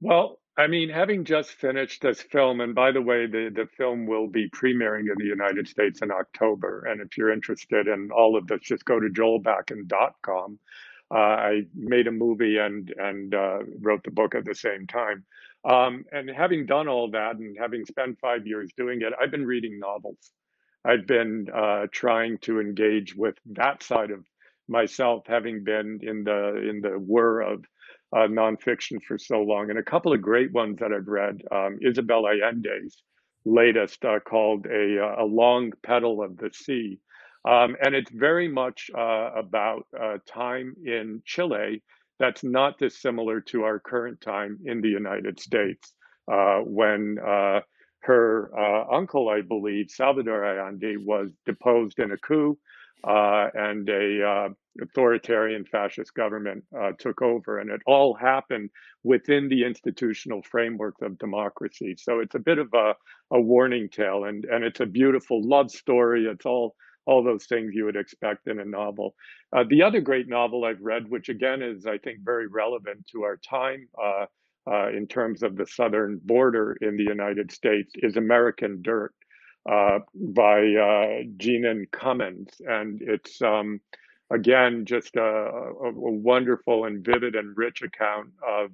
Well, 0.00 0.38
I 0.58 0.66
mean, 0.68 0.88
having 0.88 1.24
just 1.24 1.50
finished 1.52 2.02
this 2.02 2.22
film, 2.22 2.60
and 2.60 2.74
by 2.74 2.92
the 2.92 3.02
way, 3.02 3.26
the, 3.26 3.50
the 3.54 3.66
film 3.76 4.06
will 4.06 4.26
be 4.26 4.48
premiering 4.50 5.10
in 5.10 5.16
the 5.18 5.24
United 5.24 5.68
States 5.68 6.02
in 6.02 6.10
October. 6.10 6.86
And 6.86 7.00
if 7.00 7.16
you're 7.18 7.32
interested 7.32 7.88
in 7.88 8.10
all 8.10 8.36
of 8.36 8.46
this, 8.46 8.60
just 8.62 8.84
go 8.84 8.98
to 9.00 9.08
joelbakan.com. 9.08 10.58
Uh, 11.10 11.18
I 11.18 11.62
made 11.74 12.06
a 12.06 12.12
movie 12.12 12.58
and 12.58 12.92
and 12.98 13.34
uh, 13.34 13.58
wrote 13.80 14.02
the 14.04 14.10
book 14.10 14.34
at 14.34 14.44
the 14.44 14.54
same 14.54 14.86
time. 14.86 15.24
Um, 15.64 16.04
and 16.12 16.30
having 16.30 16.66
done 16.66 16.88
all 16.88 17.10
that 17.10 17.36
and 17.36 17.56
having 17.58 17.84
spent 17.84 18.18
five 18.20 18.46
years 18.46 18.70
doing 18.76 19.02
it, 19.02 19.12
I've 19.20 19.30
been 19.30 19.46
reading 19.46 19.78
novels. 19.78 20.30
I've 20.84 21.06
been 21.06 21.48
uh, 21.52 21.86
trying 21.90 22.38
to 22.38 22.60
engage 22.60 23.16
with 23.16 23.34
that 23.46 23.82
side 23.82 24.12
of 24.12 24.24
myself, 24.68 25.24
having 25.26 25.64
been 25.64 26.00
in 26.02 26.24
the 26.24 26.68
in 26.68 26.80
the 26.80 26.98
whir 26.98 27.40
of 27.40 27.64
uh, 28.14 28.28
nonfiction 28.28 29.02
for 29.02 29.18
so 29.18 29.42
long. 29.42 29.70
And 29.70 29.78
a 29.78 29.82
couple 29.82 30.12
of 30.12 30.22
great 30.22 30.52
ones 30.52 30.78
that 30.78 30.92
I've 30.92 31.08
read 31.08 31.42
um, 31.50 31.78
Isabel 31.82 32.22
Allende's 32.22 33.02
latest 33.44 34.04
uh, 34.04 34.20
called 34.20 34.66
a, 34.66 35.02
uh, 35.02 35.24
a 35.24 35.24
Long 35.24 35.72
Petal 35.82 36.22
of 36.22 36.36
the 36.36 36.50
Sea. 36.52 36.98
Um, 37.46 37.76
and 37.80 37.94
it's 37.94 38.10
very 38.10 38.48
much 38.48 38.90
uh, 38.96 39.30
about 39.36 39.86
uh, 39.98 40.18
time 40.26 40.74
in 40.84 41.22
Chile 41.24 41.82
that's 42.18 42.42
not 42.42 42.78
dissimilar 42.78 43.40
to 43.42 43.62
our 43.62 43.78
current 43.78 44.20
time 44.20 44.58
in 44.64 44.80
the 44.80 44.88
United 44.88 45.38
States 45.38 45.92
uh, 46.32 46.58
when 46.60 47.18
her 48.00 48.50
uncle, 48.92 49.28
I 49.28 49.42
believe, 49.42 49.90
Salvador 49.90 50.44
Allende, 50.44 50.96
was 50.96 51.30
deposed 51.44 51.98
in 51.98 52.12
a 52.12 52.16
coup 52.16 52.58
uh, 53.04 53.48
and 53.54 53.88
a 53.88 54.26
uh, 54.26 54.48
authoritarian 54.82 55.64
fascist 55.64 56.14
government 56.14 56.64
uh, 56.78 56.92
took 56.98 57.22
over, 57.22 57.58
and 57.58 57.70
it 57.70 57.80
all 57.86 58.14
happened 58.14 58.70
within 59.04 59.48
the 59.48 59.64
institutional 59.64 60.42
framework 60.42 60.94
of 61.02 61.18
democracy. 61.18 61.94
So 61.98 62.20
it's 62.20 62.34
a 62.34 62.40
bit 62.40 62.58
of 62.58 62.68
a, 62.74 62.94
a 63.30 63.40
warning 63.40 63.88
tale, 63.88 64.24
and 64.24 64.44
and 64.44 64.64
it's 64.64 64.80
a 64.80 64.86
beautiful 64.86 65.46
love 65.46 65.70
story. 65.70 66.26
It's 66.26 66.46
all 66.46 66.74
all 67.06 67.22
those 67.22 67.46
things 67.46 67.74
you 67.74 67.84
would 67.84 67.96
expect 67.96 68.48
in 68.48 68.58
a 68.58 68.64
novel. 68.64 69.14
Uh, 69.54 69.64
the 69.68 69.82
other 69.82 70.00
great 70.00 70.28
novel 70.28 70.64
I've 70.64 70.80
read, 70.80 71.08
which 71.08 71.28
again 71.28 71.62
is, 71.62 71.86
I 71.86 71.98
think, 71.98 72.18
very 72.24 72.46
relevant 72.48 73.06
to 73.12 73.22
our 73.22 73.36
time 73.36 73.88
uh, 74.02 74.26
uh, 74.70 74.88
in 74.90 75.06
terms 75.06 75.42
of 75.42 75.56
the 75.56 75.66
southern 75.66 76.20
border 76.24 76.76
in 76.80 76.96
the 76.96 77.04
United 77.04 77.52
States, 77.52 77.92
is 77.96 78.16
American 78.16 78.82
Dirt 78.82 79.14
uh, 79.70 80.00
by 80.14 80.58
uh, 80.58 81.22
Jeanine 81.36 81.90
Cummins. 81.92 82.50
And 82.66 83.00
it's, 83.02 83.40
um, 83.40 83.80
again, 84.30 84.84
just 84.84 85.16
a, 85.16 85.22
a, 85.22 85.88
a 85.88 85.90
wonderful 85.90 86.84
and 86.84 87.04
vivid 87.04 87.36
and 87.36 87.56
rich 87.56 87.82
account 87.82 88.30
of 88.46 88.70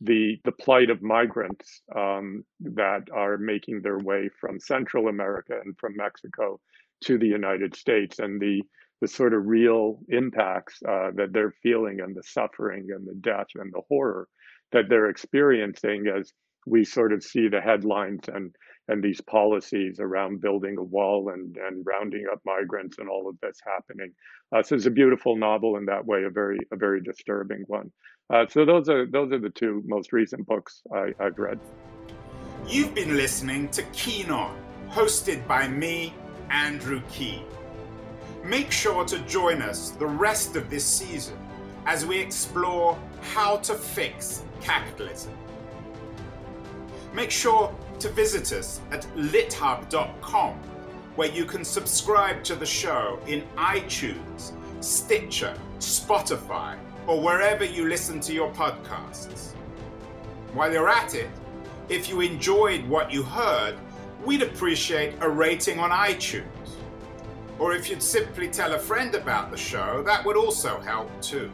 the 0.00 0.38
the 0.44 0.52
plight 0.52 0.90
of 0.90 1.00
migrants 1.02 1.80
um, 1.94 2.44
that 2.60 3.08
are 3.14 3.38
making 3.38 3.80
their 3.80 3.98
way 3.98 4.28
from 4.40 4.60
Central 4.60 5.08
America 5.08 5.58
and 5.64 5.76
from 5.78 5.96
Mexico 5.96 6.60
to 7.04 7.18
the 7.18 7.26
United 7.26 7.76
States, 7.76 8.18
and 8.18 8.40
the 8.40 8.62
the 9.02 9.08
sort 9.08 9.34
of 9.34 9.46
real 9.46 10.00
impacts 10.08 10.80
uh, 10.88 11.10
that 11.14 11.32
they're 11.32 11.54
feeling, 11.62 12.00
and 12.00 12.14
the 12.16 12.22
suffering, 12.22 12.88
and 12.90 13.06
the 13.06 13.14
death, 13.20 13.48
and 13.54 13.72
the 13.72 13.82
horror 13.88 14.26
that 14.72 14.84
they're 14.88 15.10
experiencing 15.10 16.06
as 16.08 16.32
we 16.66 16.84
sort 16.84 17.12
of 17.12 17.22
see 17.22 17.48
the 17.48 17.60
headlines 17.60 18.20
and 18.32 18.54
and 18.88 19.02
these 19.02 19.20
policies 19.20 19.98
around 19.98 20.40
building 20.40 20.76
a 20.78 20.82
wall 20.82 21.30
and 21.32 21.56
and 21.56 21.84
rounding 21.86 22.24
up 22.32 22.40
migrants 22.44 22.98
and 22.98 23.08
all 23.08 23.28
of 23.28 23.36
this 23.40 23.58
happening. 23.66 24.12
Uh, 24.54 24.62
so 24.62 24.76
it's 24.76 24.86
a 24.86 24.90
beautiful 24.90 25.36
novel 25.36 25.76
in 25.76 25.84
that 25.86 26.04
way, 26.04 26.24
a 26.24 26.30
very 26.30 26.58
a 26.72 26.76
very 26.76 27.00
disturbing 27.00 27.64
one. 27.66 27.90
Uh, 28.32 28.44
so 28.48 28.64
those 28.64 28.88
are 28.88 29.06
those 29.06 29.32
are 29.32 29.38
the 29.38 29.50
two 29.50 29.82
most 29.86 30.12
recent 30.12 30.46
books 30.46 30.82
I, 30.94 31.12
I've 31.20 31.38
read. 31.38 31.58
You've 32.68 32.94
been 32.94 33.16
listening 33.16 33.68
to 33.70 33.82
Keen 33.92 34.30
On, 34.30 34.56
hosted 34.88 35.46
by 35.46 35.68
me, 35.68 36.12
Andrew 36.50 37.00
Keen. 37.10 37.44
Make 38.44 38.70
sure 38.70 39.04
to 39.04 39.18
join 39.20 39.62
us 39.62 39.90
the 39.90 40.06
rest 40.06 40.56
of 40.56 40.70
this 40.70 40.84
season 40.84 41.36
as 41.86 42.04
we 42.06 42.18
explore 42.18 42.98
how 43.20 43.56
to 43.58 43.74
fix 43.74 44.44
capitalism. 44.60 45.32
Make 47.12 47.30
sure 47.30 47.74
to 47.98 48.08
visit 48.10 48.52
us 48.52 48.80
at 48.90 49.02
lithub.com, 49.16 50.54
where 51.14 51.30
you 51.30 51.44
can 51.44 51.64
subscribe 51.64 52.44
to 52.44 52.54
the 52.54 52.66
show 52.66 53.18
in 53.26 53.42
iTunes, 53.56 54.52
Stitcher, 54.80 55.56
Spotify, 55.78 56.76
or 57.06 57.20
wherever 57.20 57.64
you 57.64 57.88
listen 57.88 58.20
to 58.20 58.32
your 58.32 58.52
podcasts. 58.52 59.52
While 60.52 60.72
you're 60.72 60.88
at 60.88 61.14
it, 61.14 61.30
if 61.88 62.08
you 62.08 62.20
enjoyed 62.20 62.86
what 62.86 63.12
you 63.12 63.22
heard, 63.22 63.76
we'd 64.26 64.42
appreciate 64.42 65.14
a 65.20 65.28
rating 65.28 65.78
on 65.78 65.90
iTunes. 65.90 66.44
Or 67.60 67.72
if 67.72 67.88
you'd 67.88 68.02
simply 68.02 68.48
tell 68.48 68.74
a 68.74 68.78
friend 68.78 69.14
about 69.14 69.52
the 69.52 69.56
show, 69.56 70.02
that 70.04 70.24
would 70.26 70.36
also 70.36 70.80
help 70.80 71.08
too. 71.22 71.50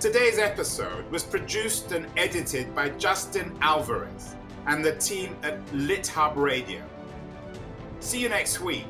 Today's 0.00 0.38
episode 0.38 1.08
was 1.10 1.22
produced 1.22 1.92
and 1.92 2.06
edited 2.16 2.74
by 2.74 2.88
Justin 2.90 3.56
Alvarez 3.60 4.36
and 4.66 4.82
the 4.82 4.96
team 4.96 5.36
at 5.42 5.64
LitHub 5.66 6.34
Radio. 6.36 6.82
See 8.00 8.20
you 8.20 8.28
next 8.28 8.60
week, 8.60 8.86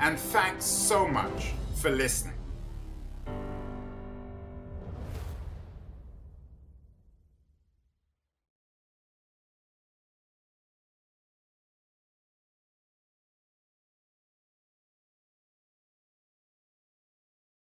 and 0.00 0.18
thanks 0.18 0.64
so 0.64 1.08
much 1.08 1.52
for 1.74 1.90
listening. 1.90 2.33